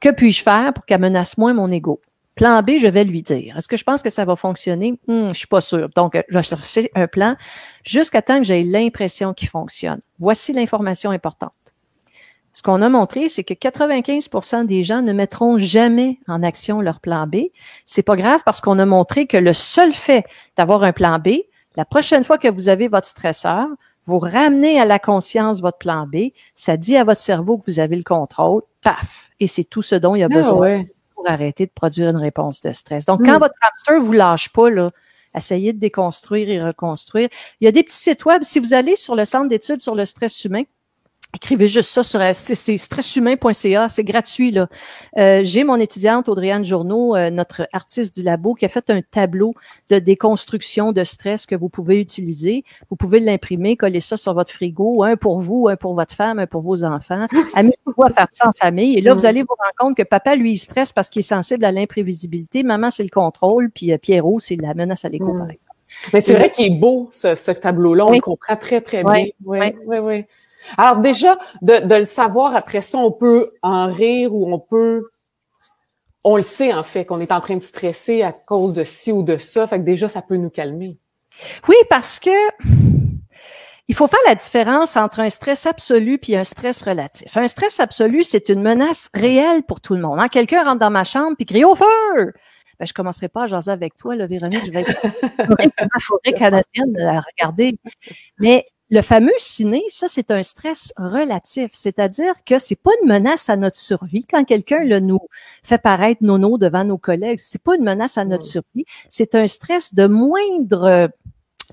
[0.00, 2.00] Que puis-je faire pour qu'elle menace moins mon ego?
[2.34, 3.56] Plan B, je vais lui dire.
[3.56, 4.98] Est-ce que je pense que ça va fonctionner?
[5.06, 5.88] Hmm, je suis pas sûre.
[5.94, 7.36] Donc, je vais chercher un plan
[7.84, 10.00] jusqu'à temps que j'ai l'impression qu'il fonctionne.
[10.18, 11.52] Voici l'information importante.
[12.52, 17.00] Ce qu'on a montré, c'est que 95% des gens ne mettront jamais en action leur
[17.00, 17.46] plan B.
[17.84, 20.24] C'est pas grave parce qu'on a montré que le seul fait
[20.56, 21.30] d'avoir un plan B,
[21.76, 23.66] la prochaine fois que vous avez votre stresseur,
[24.06, 27.80] vous ramenez à la conscience votre plan B, ça dit à votre cerveau que vous
[27.80, 31.28] avez le contrôle, paf, et c'est tout ce dont il y a ah besoin pour
[31.28, 33.06] arrêter de produire une réponse de stress.
[33.06, 33.40] Donc, quand hmm.
[33.40, 34.90] votre hamster vous lâche pas, là,
[35.34, 37.28] essayez de déconstruire et reconstruire.
[37.60, 38.42] Il y a des petits sites web.
[38.42, 40.64] Si vous allez sur le centre d'études sur le stress humain,
[41.34, 44.68] Écrivez juste ça sur c'est stresshumain.ca, c'est gratuit là.
[45.18, 49.02] Euh, j'ai mon étudiante Audriane Journeau, euh, notre artiste du labo, qui a fait un
[49.02, 49.52] tableau
[49.90, 52.62] de déconstruction de stress que vous pouvez utiliser.
[52.88, 56.38] Vous pouvez l'imprimer, coller ça sur votre frigo, un pour vous, un pour votre femme,
[56.38, 57.26] un pour vos enfants.
[57.54, 58.96] Amusez-vous à faire ça en famille.
[58.96, 61.22] Et là, vous allez vous rendre compte que papa lui il stresse parce qu'il est
[61.22, 65.32] sensible à l'imprévisibilité, maman c'est le contrôle, puis euh, Pierrot c'est la menace à l'égo
[65.32, 65.48] mm.
[66.12, 69.26] Mais c'est vrai qu'il est beau ce, tableau-là, on le comprend très très bien.
[69.44, 70.24] Oui, oui, oui.
[70.78, 75.08] Alors déjà, de, de, le savoir, après ça, on peut en rire ou on peut...
[76.26, 79.12] On le sait en fait qu'on est en train de stresser à cause de ci
[79.12, 79.66] ou de ça.
[79.66, 80.96] Fait que déjà, ça peut nous calmer.
[81.68, 82.30] Oui, parce que
[83.88, 87.36] il faut faire la différence entre un stress absolu puis un stress relatif.
[87.36, 90.18] Un stress absolu, c'est une menace réelle pour tout le monde.
[90.18, 90.28] Hein?
[90.28, 92.32] Quelqu'un rentre dans ma chambre puis crie au feu.
[92.78, 94.64] Ben, je commencerai pas à jaser avec toi, là, Véronique.
[94.66, 95.02] Je vais être
[95.78, 97.78] la forêt canadienne à regarder.
[98.38, 103.48] Mais le fameux ciné, ça, c'est un stress relatif, c'est-à-dire que c'est pas une menace
[103.48, 104.24] à notre survie.
[104.24, 105.18] Quand quelqu'un le nous
[105.64, 109.48] fait paraître nono devant nos collègues, c'est pas une menace à notre survie, c'est un
[109.48, 111.10] stress de moindre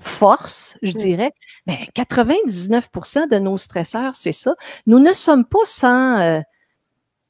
[0.00, 1.30] force, je dirais.
[1.68, 4.56] Mais 99% de nos stresseurs, c'est ça.
[4.88, 6.40] Nous ne sommes pas sans euh,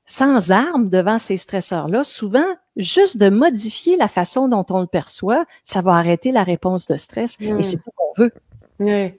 [0.07, 2.03] sans armes devant ces stresseurs-là.
[2.03, 6.87] Souvent, juste de modifier la façon dont on le perçoit, ça va arrêter la réponse
[6.87, 7.37] de stress.
[7.41, 8.33] Et c'est ce qu'on veut.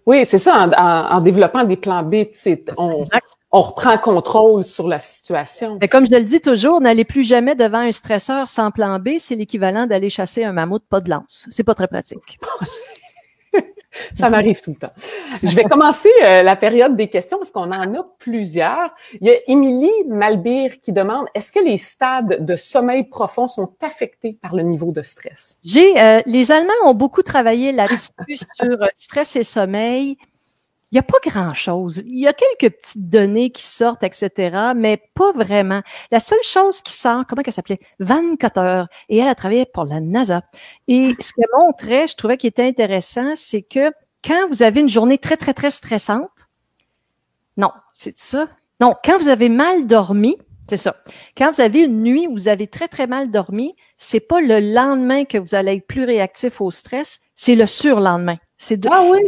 [0.05, 0.69] Oui, c'est ça.
[0.77, 2.25] En, développant des plans B,
[2.77, 3.03] on,
[3.51, 5.77] on reprend contrôle sur la situation.
[5.79, 9.19] Et comme je le dis toujours, n'allez plus jamais devant un stresseur sans plan B.
[9.19, 11.47] C'est l'équivalent d'aller chasser un mammouth pas de lance.
[11.51, 12.39] C'est pas très pratique.
[14.15, 14.93] Ça m'arrive tout le temps.
[15.41, 18.93] Je vais commencer euh, la période des questions parce qu'on en a plusieurs.
[19.19, 23.73] Il y a Émilie Malbir qui demande est-ce que les stades de sommeil profond sont
[23.81, 25.57] affectés par le niveau de stress?
[25.63, 30.17] J'ai euh, les Allemands ont beaucoup travaillé là-dessus sur euh, stress et sommeil.
[30.93, 32.03] Il n'y a pas grand-chose.
[32.05, 35.81] Il y a quelques petites données qui sortent, etc., mais pas vraiment.
[36.11, 37.79] La seule chose qui sort, comment elle s'appelait?
[37.99, 38.83] Van Cotter.
[39.09, 40.43] Et elle a travaillé pour la NASA.
[40.87, 43.91] Et ce qu'elle montrait, je trouvais qui était intéressant, c'est que
[44.23, 46.47] quand vous avez une journée très, très, très stressante,
[47.57, 48.47] non, c'est ça.
[48.79, 50.37] Non, quand vous avez mal dormi,
[50.69, 50.95] c'est ça.
[51.35, 54.59] Quand vous avez une nuit où vous avez très, très mal dormi, c'est pas le
[54.59, 58.37] lendemain que vous allez être plus réactif au stress, c'est le surlendemain.
[58.59, 59.19] C'est ah oui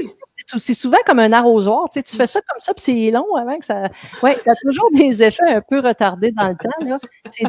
[0.47, 1.89] c'est souvent comme un arrosoir.
[1.89, 3.89] Tu, sais, tu fais ça comme ça, puis c'est long avant que ça.
[4.21, 6.85] Ouais, ça a toujours des effets un peu retardés dans le temps.
[6.85, 6.97] Là.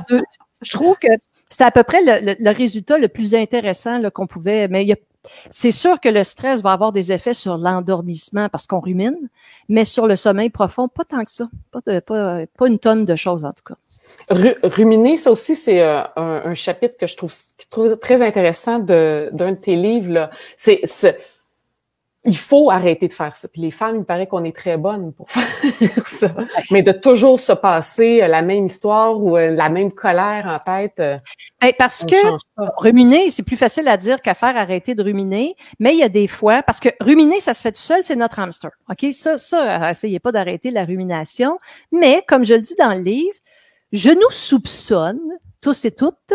[0.09, 0.23] Deux...
[0.63, 1.09] Je trouve que
[1.49, 4.69] c'est à peu près le, résultat le plus intéressant qu'on pouvait.
[4.69, 4.87] Mais
[5.51, 9.29] c'est sûr que le stress va avoir des effets sur l'endormissement parce qu'on rumine,
[9.69, 11.49] mais sur le sommeil profond, pas tant que ça.
[11.73, 13.77] Pas, pas, pas une tonne de choses, en tout cas.
[14.63, 19.31] ruminer, ça aussi, c'est euh, un, chapitre que je trouve, je trouve très intéressant d'un
[19.31, 20.31] de, de, tes livres.
[20.57, 20.81] C'est
[22.27, 23.49] il faut arrêter de faire ça.
[23.49, 26.31] Puis les femmes, il paraît qu'on est très bonnes pour faire ça.
[26.71, 30.59] Mais de toujours se passer euh, la même histoire ou euh, la même colère en
[30.59, 30.95] tête.
[30.99, 31.19] Euh,
[31.79, 32.17] parce que
[32.77, 35.57] ruminer, c'est plus facile à dire qu'à faire arrêter de ruminer.
[35.79, 38.17] Mais il y a des fois, parce que ruminer, ça se fait tout seul, c'est
[38.17, 38.71] notre hamster.
[38.91, 39.13] OK?
[39.13, 41.59] Ça, ça, essayez pas d'arrêter la rumination.
[41.93, 43.37] Mais, comme je le dis dans le livre,
[43.93, 45.21] je nous soupçonne,
[45.61, 46.33] tous et toutes,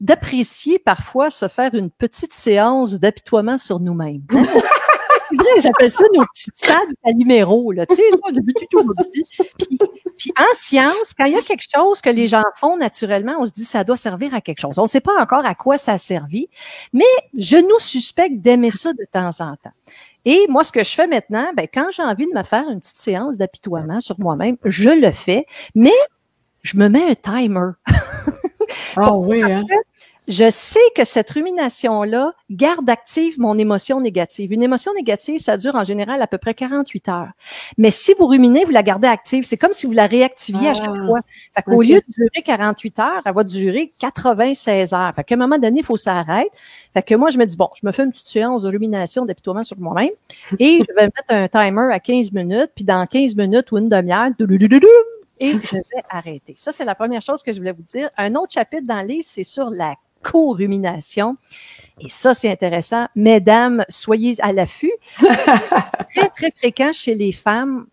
[0.00, 4.22] d'apprécier parfois se faire une petite séance d'apitoiement sur nous-mêmes.
[5.60, 7.86] j'appelle ça nos petits stades à numéro, là.
[7.86, 8.02] Tu sais,
[9.58, 9.78] puis,
[10.16, 13.46] puis en science, quand il y a quelque chose que les gens font naturellement, on
[13.46, 14.78] se dit ça doit servir à quelque chose.
[14.78, 16.48] On ne sait pas encore à quoi ça a servi,
[16.92, 17.04] mais
[17.36, 19.72] je nous suspecte d'aimer ça de temps en temps.
[20.24, 22.80] Et moi, ce que je fais maintenant, ben, quand j'ai envie de me faire une
[22.80, 25.92] petite séance d'apitoiement sur moi-même, je le fais, mais
[26.62, 27.72] je me mets un timer.
[28.96, 29.64] Ah oui, hein?
[30.26, 34.52] Je sais que cette rumination-là garde active mon émotion négative.
[34.52, 37.30] Une émotion négative, ça dure en général à peu près 48 heures.
[37.78, 39.44] Mais si vous ruminez, vous la gardez active.
[39.44, 41.20] C'est comme si vous la réactiviez à chaque ah, fois.
[41.54, 45.14] Fait qu'au lieu de durer 48 heures, elle va durer 96 heures.
[45.14, 46.50] Fait qu'à un moment donné, il faut s'arrêter.
[46.92, 49.24] Fait que moi, je me dis, bon, je me fais une petite séance de rumination
[49.24, 50.10] d'apitoiement sur moi-même
[50.58, 53.88] et je vais mettre un timer à 15 minutes, puis dans 15 minutes ou une
[53.88, 54.30] demi-heure,
[55.40, 56.54] et je vais arrêter.
[56.56, 58.08] Ça, c'est la première chose que je voulais vous dire.
[58.16, 59.94] Un autre chapitre dans le livre, c'est sur la
[60.24, 61.36] co-rumination.
[62.00, 63.06] Et ça, c'est intéressant.
[63.14, 64.92] Mesdames, soyez à l'affût.
[65.18, 67.86] très, très fréquent chez les femmes.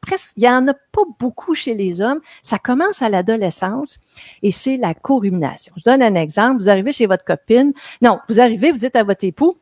[0.00, 2.20] Presque, il n'y en a pas beaucoup chez les hommes.
[2.42, 4.00] Ça commence à l'adolescence
[4.42, 5.72] et c'est la co-rumination.
[5.76, 6.60] Je donne un exemple.
[6.60, 7.72] Vous arrivez chez votre copine.
[8.02, 9.56] Non, vous arrivez, vous dites à votre époux,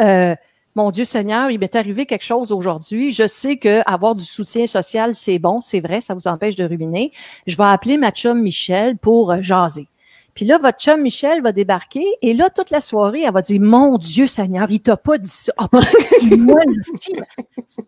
[0.00, 0.34] euh,
[0.74, 3.12] mon Dieu Seigneur, il m'est arrivé quelque chose aujourd'hui.
[3.12, 6.64] Je sais que avoir du soutien social, c'est bon, c'est vrai, ça vous empêche de
[6.64, 7.12] ruminer.
[7.46, 9.86] Je vais appeler ma chum Michel pour euh, jaser.
[10.34, 13.60] Puis là, votre chum Michel va débarquer et là, toute la soirée, elle va dire
[13.60, 15.52] Mon Dieu Seigneur, il t'a pas dit ça.
[15.56, 15.68] Ah,
[16.36, 16.60] moi,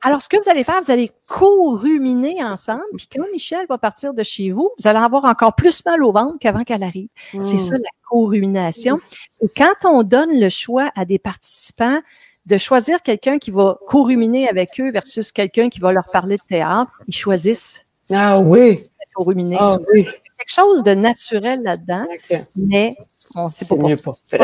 [0.02, 2.84] Alors, ce que vous allez faire, vous allez co-ruminer ensemble.
[2.96, 6.12] Puis quand Michel va partir de chez vous, vous allez avoir encore plus mal au
[6.12, 7.08] ventre qu'avant qu'elle arrive.
[7.42, 9.00] C'est ça la co-rumination.
[9.40, 12.00] Et quand on donne le choix à des participants
[12.46, 16.42] de choisir quelqu'un qui va co-ruminer avec eux versus quelqu'un qui va leur parler de
[16.48, 17.84] théâtre, ils choisissent.
[18.08, 18.88] Ah oui.
[19.16, 19.56] Co-ruminer.
[19.58, 20.06] Ah oui
[20.36, 22.06] quelque chose de naturel là-dedans,
[22.54, 22.96] mais
[23.34, 23.74] on sait pas.
[23.76, 24.12] Mieux pas.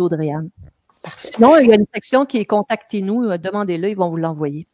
[1.16, 4.66] Sinon, il y a une section qui est Contactez-nous, euh, demandez-le, ils vont vous l'envoyer.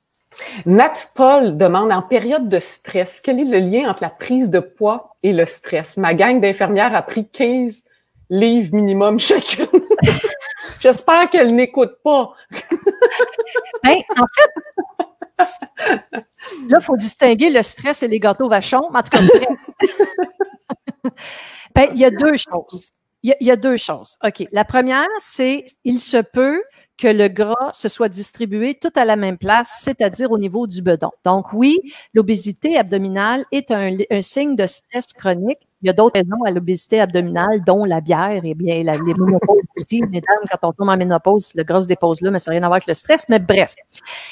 [0.66, 4.61] Nat Paul demande en période de stress, quel est le lien entre la prise de
[4.61, 5.97] poids et le stress?
[5.97, 7.83] Ma gang d'infirmières a pris 15
[8.31, 9.66] livres minimum chacune.
[10.81, 12.33] J'espère qu'elle n'écoute pas.
[13.83, 14.51] ben, en fait,
[16.68, 18.89] là, il faut distinguer le stress et les gâteaux vachons.
[18.95, 19.20] En tout cas,
[21.74, 22.93] ben, il y a deux choses.
[23.25, 24.16] Il y, a, deux choses.
[24.25, 24.47] OK.
[24.53, 26.62] La première, c'est il se peut
[26.97, 30.83] que le gras se soit distribué tout à la même place, c'est-à-dire au niveau du
[30.83, 31.11] bedon.
[31.25, 31.79] Donc oui,
[32.14, 36.51] l'obésité abdominale est un, un signe de stress chronique il y a d'autres raisons à
[36.51, 40.03] l'obésité abdominale, dont la bière et bien la, les ménopauses aussi.
[40.11, 42.62] Mesdames, quand on tombe en ménopause, le gros se dépose là, mais ça n'a rien
[42.64, 43.29] à voir avec le stress.
[43.29, 43.76] Mais bref.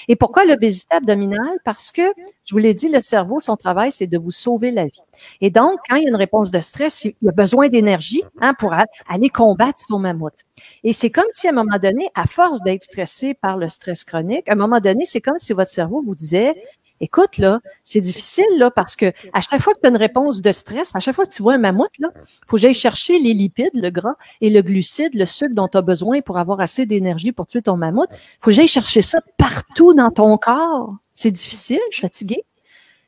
[0.08, 1.58] Et pourquoi l'obésité abdominale?
[1.64, 2.02] Parce que,
[2.44, 5.02] je vous l'ai dit, le cerveau, son travail, c'est de vous sauver la vie.
[5.40, 8.22] Et donc, quand il y a une réponse de stress, il y a besoin d'énergie
[8.40, 8.74] hein, pour
[9.08, 10.44] aller combattre son mammouth.
[10.82, 14.02] Et c'est comme si, à un moment donné, à force d'être stressé par le stress
[14.04, 16.54] chronique, à un moment donné, c'est comme si votre cerveau vous disait,
[17.00, 20.40] Écoute, là, c'est difficile, là, parce que à chaque fois que tu as une réponse
[20.40, 22.08] de stress, à chaque fois que tu vois un mammouth, là,
[22.46, 25.76] faut que j'aille chercher les lipides, le gras et le glucide, le sucre dont tu
[25.76, 28.08] as besoin pour avoir assez d'énergie pour tuer ton mammouth.
[28.40, 30.94] faut que j'aille chercher ça partout dans ton corps.
[31.12, 32.44] C'est difficile, je suis fatiguée.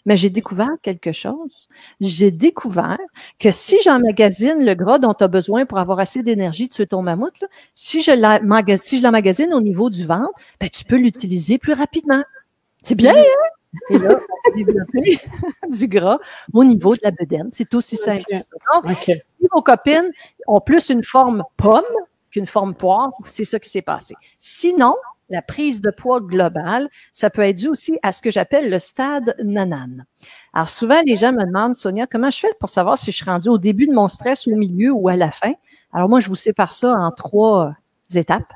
[0.07, 1.69] Mais j'ai découvert quelque chose.
[2.01, 2.99] J'ai découvert
[3.39, 6.87] que si j'emmagasine le gras dont tu as besoin pour avoir assez d'énergie de tuer
[6.87, 8.13] ton mammouth, là, si je
[9.03, 12.23] l'emmagasine au niveau du ventre, ben, tu peux l'utiliser plus rapidement.
[12.83, 13.58] C'est bien, hein?
[13.91, 15.19] Et là, on va développer
[15.69, 16.19] du gras
[16.53, 17.49] au niveau de la bedaine.
[17.53, 18.25] C'est aussi simple.
[19.05, 20.11] si vos copines
[20.47, 21.83] ont plus une forme pomme
[22.31, 24.15] qu'une forme poire, c'est ça qui s'est passé.
[24.39, 24.95] Sinon,
[25.31, 28.79] la prise de poids globale, ça peut être dû aussi à ce que j'appelle le
[28.79, 30.07] stade nanane.
[30.55, 33.27] Alors souvent, les gens me demandent, Sonia, comment je fais pour savoir si je suis
[33.27, 35.53] rendue au début de mon stress, au milieu ou à la fin?
[35.93, 37.75] Alors moi, je vous sépare ça en trois
[38.15, 38.53] étapes.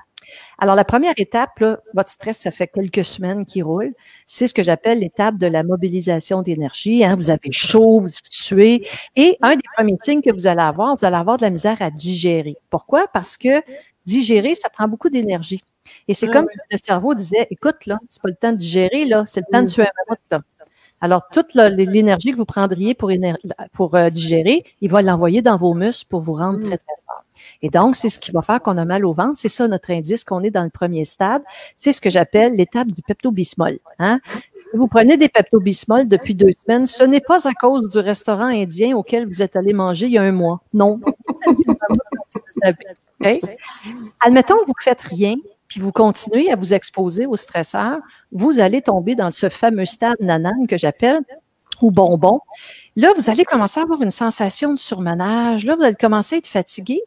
[0.59, 3.95] Alors, la première étape, là, votre stress, ça fait quelques semaines qu'il roule.
[4.26, 7.05] C'est ce que j'appelle l'étape de la mobilisation d'énergie.
[7.05, 7.16] Hein.
[7.16, 8.87] Vous avez chaud, vous suez.
[9.16, 11.80] Et un des premiers signes que vous allez avoir, vous allez avoir de la misère
[11.80, 12.57] à digérer.
[12.70, 13.07] Pourquoi?
[13.12, 13.62] Parce que
[14.07, 15.62] digérer, ça prend beaucoup d'énergie.
[16.09, 19.05] Et c'est comme si le cerveau disait, écoute, là, c'est pas le temps de digérer,
[19.05, 19.85] là, c'est le temps de tuer
[20.30, 20.43] un
[21.01, 23.11] Alors, toute l'énergie que vous prendriez pour,
[23.72, 27.24] pour euh, digérer, il va l'envoyer dans vos muscles pour vous rendre très, très fort.
[27.62, 29.36] Et donc, c'est ce qui va faire qu'on a mal au ventre.
[29.36, 31.43] C'est ça notre indice qu'on est dans le premier stade.
[31.76, 33.78] C'est ce que j'appelle l'étape du pepto-bismol.
[33.99, 34.20] Hein?
[34.74, 38.97] Vous prenez des pepto-bismol depuis deux semaines, ce n'est pas à cause du restaurant indien
[38.97, 40.62] auquel vous êtes allé manger il y a un mois.
[40.72, 40.99] Non.
[44.20, 45.34] Admettons que vous ne faites rien,
[45.68, 47.99] puis vous continuez à vous exposer au stresseur,
[48.30, 51.20] vous allez tomber dans ce fameux stade nanane que j'appelle
[51.83, 52.41] ou bonbon.
[52.97, 55.64] Là, vous allez commencer à avoir une sensation de surmenage.
[55.64, 57.03] Là, vous allez commencer à être fatigué.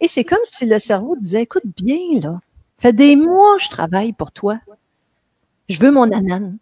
[0.00, 2.40] Et c'est comme si le cerveau disait, écoute bien, là,
[2.78, 4.58] fait des mois je travaille pour toi.
[5.68, 6.58] Je veux mon anane.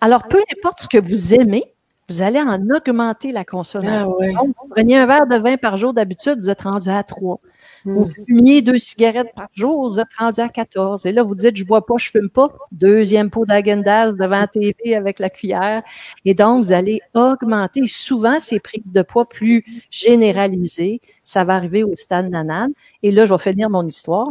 [0.00, 1.64] Alors, peu importe ce que vous aimez,
[2.08, 4.16] vous allez en augmenter la consommation.
[4.20, 7.38] Ah vous prenez un verre de vin par jour d'habitude, vous êtes rendu à trois.
[7.84, 8.24] Vous mm.
[8.26, 11.06] fumiez deux cigarettes par jour, vous êtes rendu à 14.
[11.06, 12.48] Et là, vous dites, je bois pas, je fume pas.
[12.72, 15.82] Deuxième pot d'agendas devant la TV avec la cuillère.
[16.24, 21.00] Et donc, vous allez augmenter souvent ces prises de poids plus généralisées.
[21.22, 22.72] Ça va arriver au stade nanane.
[23.02, 24.28] Et là, je vais finir mon histoire.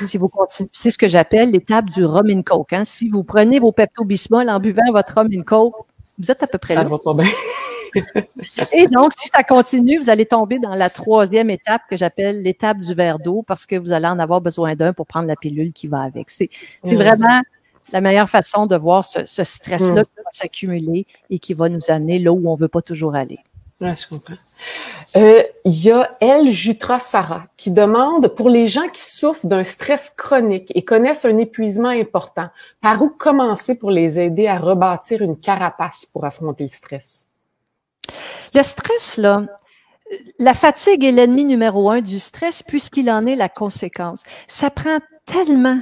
[0.00, 2.72] Si vous continuez, c'est ce que j'appelle l'étape du rum and coke.
[2.72, 2.84] Hein.
[2.84, 5.74] Si vous prenez vos Pepto-Bismol en buvant votre rum and coke,
[6.18, 6.82] vous êtes à peu près là.
[6.82, 7.26] Ça va pas bien.
[8.72, 12.78] Et donc, si ça continue, vous allez tomber dans la troisième étape que j'appelle l'étape
[12.78, 15.72] du verre d'eau parce que vous allez en avoir besoin d'un pour prendre la pilule
[15.72, 16.30] qui va avec.
[16.30, 16.50] C'est
[16.84, 16.94] mm.
[16.94, 17.40] vraiment
[17.92, 20.04] la meilleure façon de voir ce, stress-là mm.
[20.04, 23.14] qui va s'accumuler et qui va nous amener là où on ne veut pas toujours
[23.14, 23.40] aller.
[23.80, 24.34] Je comprends.
[25.16, 29.64] Euh, il y a El Jutra Sarah qui demande pour les gens qui souffrent d'un
[29.64, 32.48] stress chronique et connaissent un épuisement important,
[32.80, 37.25] par où commencer pour les aider à rebâtir une carapace pour affronter le stress?
[38.54, 39.46] Le stress, là,
[40.38, 44.22] la fatigue est l'ennemi numéro un du stress puisqu'il en est la conséquence.
[44.46, 45.80] Ça prend tellement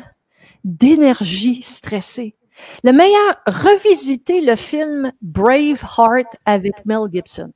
[0.65, 2.37] d'énergie stressée.
[2.85, 7.53] Le meilleur, revisiter le film Braveheart avec Mel Gibson.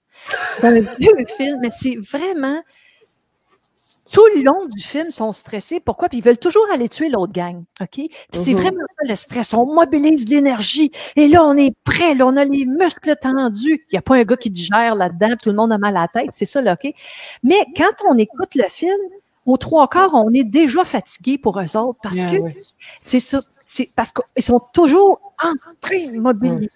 [0.52, 2.60] C'est un vieux film, mais c'est vraiment
[4.10, 5.80] tout le long du film, sont stressés.
[5.80, 6.08] Pourquoi?
[6.08, 7.64] Puis ils veulent toujours aller tuer l'autre gang.
[7.80, 7.88] OK?
[7.94, 8.60] Puis c'est mhm.
[8.60, 9.54] vraiment ça le stress.
[9.54, 10.90] On mobilise l'énergie.
[11.16, 12.14] Et là, on est prêt.
[12.14, 13.84] Là, on a les muscles tendus.
[13.90, 15.34] Il n'y a pas un gars qui digère là-dedans.
[15.42, 16.30] Tout le monde a mal à la tête.
[16.32, 16.92] C'est ça, là, OK?
[17.42, 18.98] Mais quand on écoute le film,
[19.46, 22.36] aux trois quarts, on est déjà fatigué pour eux autres parce que
[23.00, 23.40] c'est ça.
[23.70, 25.52] C'est parce qu'ils sont toujours en
[25.82, 26.70] train de mobiliser.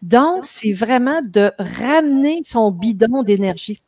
[0.00, 3.82] Donc, c'est vraiment de ramener son bidon d'énergie.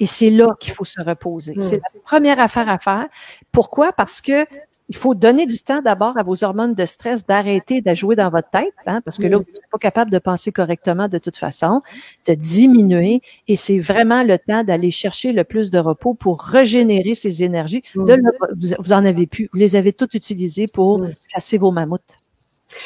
[0.00, 1.54] Et c'est là qu'il faut se reposer.
[1.58, 3.06] C'est la première affaire à faire.
[3.52, 3.92] Pourquoi?
[3.92, 4.46] Parce que
[4.88, 8.30] il faut donner du temps d'abord à vos hormones de stress d'arrêter de jouer dans
[8.30, 11.36] votre tête, hein, parce que là, vous n'êtes pas capable de penser correctement de toute
[11.36, 11.82] façon,
[12.26, 17.14] de diminuer, et c'est vraiment le temps d'aller chercher le plus de repos pour régénérer
[17.14, 17.82] ces énergies.
[17.94, 18.16] Là,
[18.56, 19.50] vous, en avez plus.
[19.52, 22.16] Vous les avez toutes utilisées pour chasser vos mammouths.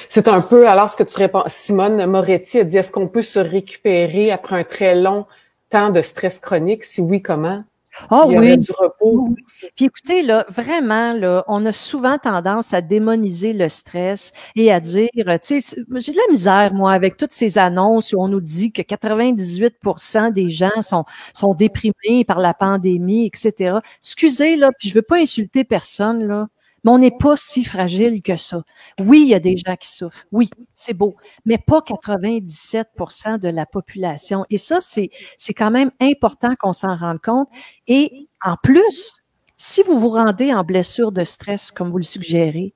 [0.09, 1.43] C'est un peu alors ce que tu réponds.
[1.47, 5.27] Simone Moretti a dit est-ce qu'on peut se récupérer après un très long
[5.73, 6.85] temps de stress chronique?
[6.85, 7.65] Si oui, comment?
[8.11, 8.57] Ah oui.
[8.57, 9.35] du repos.
[9.77, 14.81] Puis écoutez, là, vraiment, là, on a souvent tendance à démoniser le stress et à
[14.81, 18.41] dire, tu sais, j'ai de la misère, moi, avec toutes ces annonces où on nous
[18.41, 21.05] dit que 98% des gens sont,
[21.35, 23.79] sont déprimés par la pandémie, etc.
[23.99, 26.49] Excusez, là, puis je veux pas insulter personne, là.
[26.85, 28.63] Mais on n'est pas si fragile que ça.
[29.01, 30.25] Oui, il y a des gens qui souffrent.
[30.33, 31.17] Oui, c'est beau.
[31.45, 34.45] Mais pas 97% de la population.
[34.51, 37.49] Et ça, c'est, c'est quand même important qu'on s'en rende compte.
[37.87, 39.23] Et en plus,
[39.57, 42.75] si vous vous rendez en blessure de stress, comme vous le suggérez,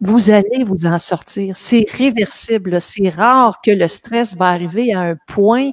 [0.00, 1.56] vous allez vous en sortir.
[1.56, 2.80] C'est réversible.
[2.80, 5.72] C'est rare que le stress va arriver à un point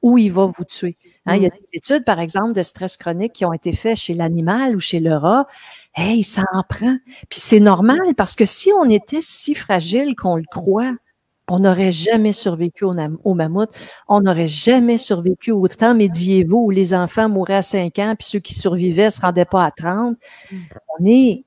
[0.00, 0.96] où il va vous tuer.
[1.26, 3.98] Hein, il y a des études, par exemple, de stress chronique qui ont été faites
[3.98, 5.46] chez l'animal ou chez le rat.
[5.96, 6.96] Hey, ça en prend.
[7.30, 10.94] Puis c'est normal parce que si on était si fragile qu'on le croit,
[11.48, 12.94] on n'aurait jamais survécu au,
[13.24, 13.70] au mammouth,
[14.08, 18.28] on n'aurait jamais survécu au temps médiévaux où les enfants mouraient à 5 ans, puis
[18.28, 20.16] ceux qui survivaient se rendaient pas à 30.
[20.50, 20.56] Mm.
[20.98, 21.40] On est,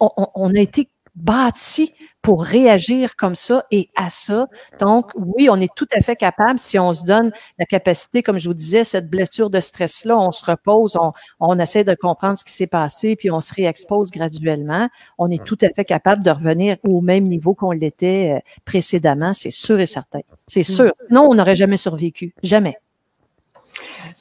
[0.00, 1.92] on, on a été bâti
[2.22, 4.48] pour réagir comme ça et à ça.
[4.80, 8.38] Donc, oui, on est tout à fait capable, si on se donne la capacité, comme
[8.38, 12.36] je vous disais, cette blessure de stress-là, on se repose, on, on essaie de comprendre
[12.36, 14.88] ce qui s'est passé, puis on se réexpose graduellement.
[15.18, 19.32] On est tout à fait capable de revenir au même niveau qu'on l'était euh, précédemment,
[19.32, 20.20] c'est sûr et certain.
[20.46, 20.92] C'est sûr.
[21.06, 22.34] Sinon, on n'aurait jamais survécu.
[22.42, 22.76] Jamais.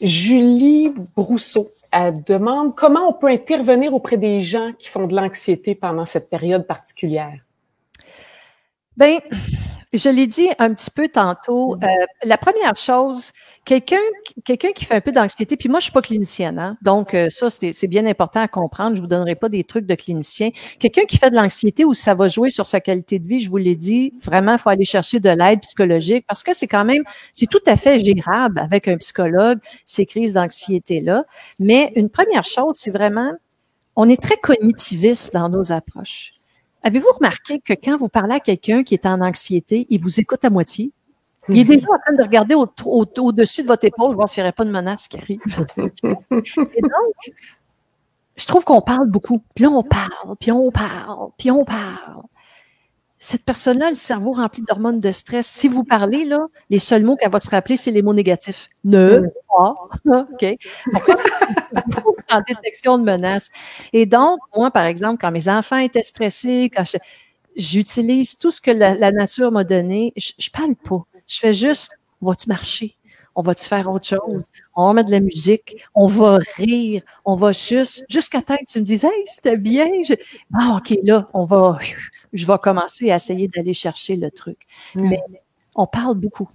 [0.02, 1.72] Julie Brousseau
[2.28, 6.68] demande comment on peut intervenir auprès des gens qui font de l'anxiété pendant cette période
[6.68, 7.40] particulière.
[8.98, 9.20] Ben,
[9.98, 11.76] je l'ai dit un petit peu tantôt.
[11.76, 11.86] Mm-hmm.
[11.86, 13.32] Euh, la première chose,
[13.66, 13.98] quelqu'un
[14.44, 17.30] quelqu'un qui fait un peu d'anxiété, puis moi, je suis pas clinicienne, hein, donc euh,
[17.30, 18.96] ça, c'est bien important à comprendre.
[18.96, 20.50] Je vous donnerai pas des trucs de clinicien.
[20.80, 23.50] Quelqu'un qui fait de l'anxiété où ça va jouer sur sa qualité de vie, je
[23.50, 26.86] vous l'ai dit, vraiment, il faut aller chercher de l'aide psychologique parce que c'est quand
[26.86, 31.26] même, c'est tout à fait gérable avec un psychologue, ces crises d'anxiété-là.
[31.60, 33.32] Mais une première chose, c'est vraiment,
[33.96, 36.35] on est très cognitiviste dans nos approches.
[36.86, 40.46] Avez-vous remarqué que quand vous parlez à quelqu'un qui est en anxiété, il vous écoute
[40.46, 40.92] à moitié?
[41.50, 44.54] Il est déjà en train de regarder au-dessus de votre épaule, voir s'il n'y aurait
[44.54, 45.42] pas de menace qui arrive.
[45.78, 47.16] Et donc,
[48.36, 49.42] je trouve qu'on parle beaucoup.
[49.56, 52.22] Puis on parle, puis on parle, puis on parle.
[53.28, 55.48] Cette personne-là, le cerveau rempli d'hormones de stress.
[55.48, 58.70] Si vous parlez, là, les seuls mots qu'elle va se rappeler, c'est les mots négatifs.
[58.84, 59.74] Ne, pas,
[60.06, 60.46] OK?
[62.30, 63.50] en détection de menaces?
[63.94, 66.84] Et donc, moi, par exemple, quand mes enfants étaient stressés, quand
[67.56, 71.04] j'utilise tout ce que la, nature m'a donné, je, je parle pas.
[71.26, 72.96] Je fais juste, vas-tu marcher?
[73.34, 74.44] On va-tu faire autre chose?
[74.76, 78.72] On va mettre de la musique, on va rire, on va juste, jusqu'à temps que
[78.72, 79.90] tu me dises, hey, c'était bien.
[80.52, 81.80] Bon, OK, là, on va,
[82.36, 84.60] je vais commencer à essayer d'aller chercher le truc.
[84.94, 85.10] Hmm.
[85.10, 85.20] Mais
[85.76, 86.50] on parle beaucoup.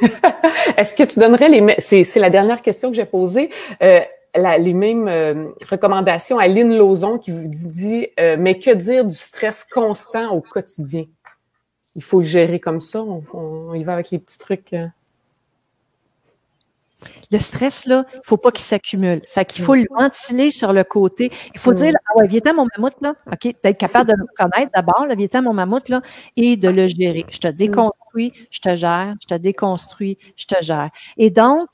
[0.76, 3.50] Est-ce que tu donnerais les, c'est la dernière question que j'ai posée,
[3.82, 4.00] euh,
[4.34, 9.14] les mêmes euh, recommandations à Lynn Lozon qui vous dit, euh, mais que dire du
[9.14, 11.04] stress constant au quotidien?
[11.96, 14.74] Il faut le gérer comme ça, on, y va avec les petits trucs.
[17.30, 19.22] Le stress, là, il faut pas qu'il s'accumule.
[19.26, 21.30] Fait qu'il faut le ventiler sur le côté.
[21.54, 23.14] Il faut dire, ah ouais, viens mon mammouth, là.
[23.30, 26.02] OK, d'être capable de le reconnaître d'abord, là, viens mon mammouth, là,
[26.36, 27.24] et de le gérer.
[27.30, 30.90] Je te déconstruis, je te gère, je te déconstruis, je te gère.
[31.16, 31.68] Et donc,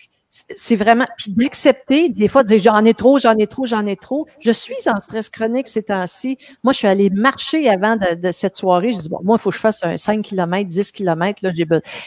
[0.56, 3.86] c'est vraiment, puis d'accepter, des fois, de dire j'en ai trop, j'en ai trop, j'en
[3.86, 4.26] ai trop.
[4.40, 6.38] Je suis en stress chronique ces temps-ci.
[6.64, 8.90] Moi, je suis allée marcher avant de, cette soirée.
[8.90, 11.50] Je dis, bon, moi, il faut que je fasse un 5 km, 10 km, là,
[11.54, 11.66] j'ai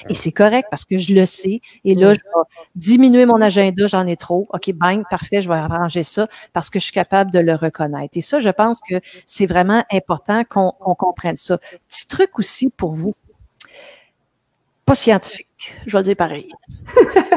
[0.09, 1.61] Et c'est correct parce que je le sais.
[1.85, 4.45] Et là, je vais diminuer mon agenda, j'en ai trop.
[4.49, 8.17] OK, bang, parfait, je vais arranger ça parce que je suis capable de le reconnaître.
[8.17, 11.59] Et ça, je pense que c'est vraiment important qu'on comprenne ça.
[11.87, 13.15] Petit truc aussi pour vous.
[14.85, 16.49] Pas scientifique, je vais le dire pareil.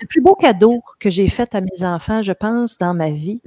[0.00, 3.42] Le plus beau cadeau que j'ai fait à mes enfants, je pense, dans ma vie,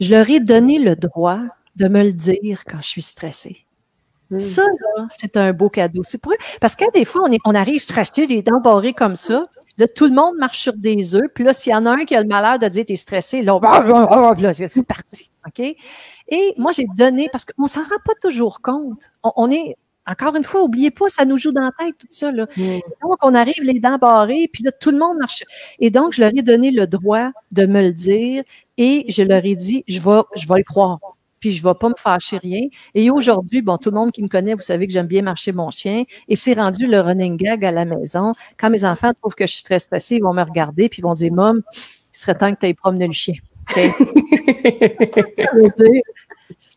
[0.00, 1.40] je leur ai donné le droit
[1.76, 3.66] de me le dire quand je suis stressée.
[4.30, 4.38] Hmm.
[4.38, 4.62] Ça,
[5.10, 6.02] c'est un beau cadeau.
[6.04, 9.16] C'est pour Parce que des fois, on, est, on arrive stressé, les dents barrées comme
[9.16, 9.44] ça.
[9.76, 11.28] Là, tout le monde marche sur des œufs.
[11.34, 13.42] Puis là, s'il y en a un qui a le malheur de dire t'es stressé,
[13.42, 13.58] là,
[14.52, 15.30] c'est parti.
[15.46, 15.60] OK?
[16.28, 19.10] Et moi, j'ai donné, parce qu'on s'en rend pas toujours compte.
[19.22, 19.76] on est,
[20.06, 22.32] encore une fois, oubliez pas, ça nous joue dans la tête, tout ça.
[22.32, 22.46] Là.
[22.56, 22.78] Mm.
[23.02, 25.44] Donc, on arrive les dents barrées, puis là, tout le monde marche.
[25.78, 28.42] Et donc, je leur ai donné le droit de me le dire
[28.76, 30.98] et je leur ai dit, je vais, je vais le croire.
[31.38, 32.66] Puis je vais pas me fâcher rien.
[32.94, 35.52] Et aujourd'hui, bon, tout le monde qui me connaît, vous savez que j'aime bien marcher
[35.52, 36.04] mon chien.
[36.28, 38.32] Et c'est rendu le running gag à la maison.
[38.58, 41.02] Quand mes enfants trouvent que je suis très stressée, ils vont me regarder puis ils
[41.02, 43.34] vont dire, Mom, il serait temps que tu ailles promener le chien.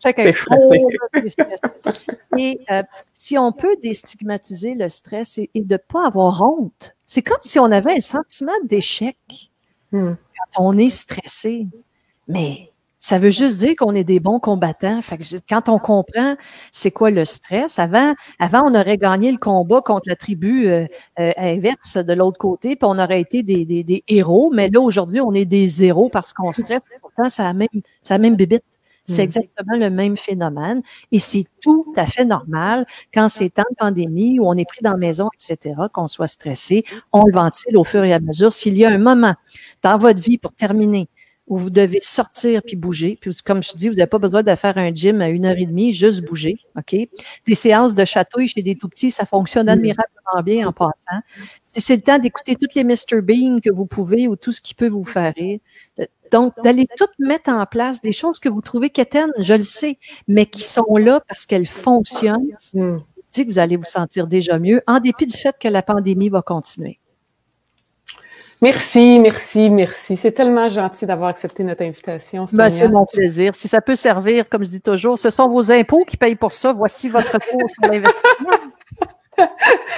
[2.37, 2.83] Et euh,
[3.13, 7.59] si on peut déstigmatiser le stress et, de ne pas avoir honte, c'est comme si
[7.59, 9.17] on avait un sentiment d'échec
[9.91, 10.13] hmm.
[10.13, 11.67] quand on est stressé.
[12.27, 12.73] Mais
[13.03, 15.01] ça veut juste dire qu'on est des bons combattants.
[15.01, 16.37] Fait que quand on comprend
[16.71, 20.87] c'est quoi le stress, avant, avant on aurait gagné le combat contre la tribu euh,
[21.19, 24.51] euh, inverse de l'autre côté, puis on aurait été des, des, des héros.
[24.53, 26.79] Mais là aujourd'hui, on est des héros parce qu'on stresse.
[27.01, 27.67] Pourtant, ça a même,
[28.01, 28.63] ça a même bibite.
[29.05, 29.25] C'est mm.
[29.25, 30.81] exactement le même phénomène
[31.11, 34.91] et c'est tout à fait normal quand c'est en pandémie où on est pris dans
[34.91, 38.53] la maison, etc., qu'on soit stressé, on le ventile au fur et à mesure.
[38.53, 39.35] S'il y a un moment
[39.81, 41.07] dans votre vie pour terminer
[41.47, 43.17] où vous devez sortir puis bouger.
[43.19, 45.57] Puis comme je dis, vous n'avez pas besoin de faire un gym à une heure
[45.57, 46.95] et demie, juste bouger, OK?
[47.45, 51.21] Des séances de chatouille chez des tout-petits, ça fonctionne admirablement bien en passant.
[51.63, 53.21] Si c'est le temps d'écouter toutes les Mr.
[53.21, 55.59] Bean que vous pouvez ou tout ce qui peut vous faire rire,
[56.31, 59.99] donc, d'aller tout mettre en place des choses que vous trouvez quétaines, je le sais,
[60.27, 62.57] mais qui sont là parce qu'elles fonctionnent.
[62.73, 62.97] Mm.
[63.35, 66.43] Que vous allez vous sentir déjà mieux, en dépit du fait que la pandémie va
[66.43, 66.99] continuer.
[68.63, 70.15] Merci, merci, merci.
[70.15, 72.45] C'est tellement gentil d'avoir accepté notre invitation.
[72.53, 73.53] Ben, c'est mon plaisir.
[73.55, 76.53] Si ça peut servir, comme je dis toujours, ce sont vos impôts qui payent pour
[76.53, 76.71] ça.
[76.71, 78.51] Voici votre cours sur l'investissement.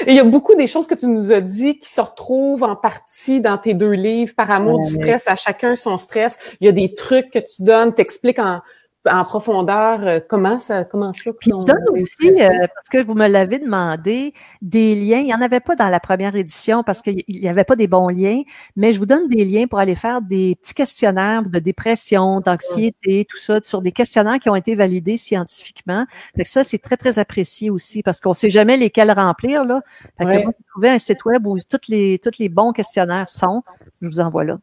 [0.07, 2.63] Et il y a beaucoup des choses que tu nous as dit qui se retrouvent
[2.63, 6.39] en partie dans tes deux livres, Par amour du stress, à chacun son stress.
[6.59, 8.61] Il y a des trucs que tu donnes, t'expliques en,
[9.10, 13.14] en profondeur euh, comment ça comment ça puis je donne aussi euh, parce que vous
[13.14, 15.20] me l'avez demandé des liens.
[15.20, 17.88] Il n'y en avait pas dans la première édition parce qu'il n'y avait pas des
[17.88, 18.41] bons liens
[18.76, 23.26] mais je vous donne des liens pour aller faire des petits questionnaires de dépression d'anxiété
[23.30, 26.06] tout ça sur des questionnaires qui ont été validés scientifiquement.
[26.36, 29.82] Fait que ça c'est très très apprécié aussi parce qu'on sait jamais lesquels remplir là.
[30.18, 33.64] Fait que trouver un site web où tous les tous les bons questionnaires sont.
[34.01, 34.58] Je vous envoie là.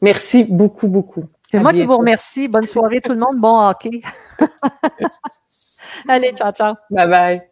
[0.00, 1.24] Merci beaucoup beaucoup
[1.54, 2.48] c'est moi qui vous remercie.
[2.48, 3.36] Bonne soirée tout le monde.
[3.38, 4.02] Bon hockey.
[6.08, 6.74] Allez, ciao, ciao.
[6.90, 7.42] Bye bye.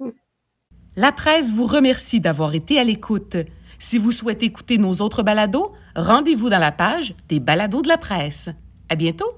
[0.97, 3.37] La presse vous remercie d'avoir été à l'écoute.
[3.79, 7.97] Si vous souhaitez écouter nos autres balados, rendez-vous dans la page des balados de la
[7.97, 8.51] presse.
[8.89, 9.31] À bientôt.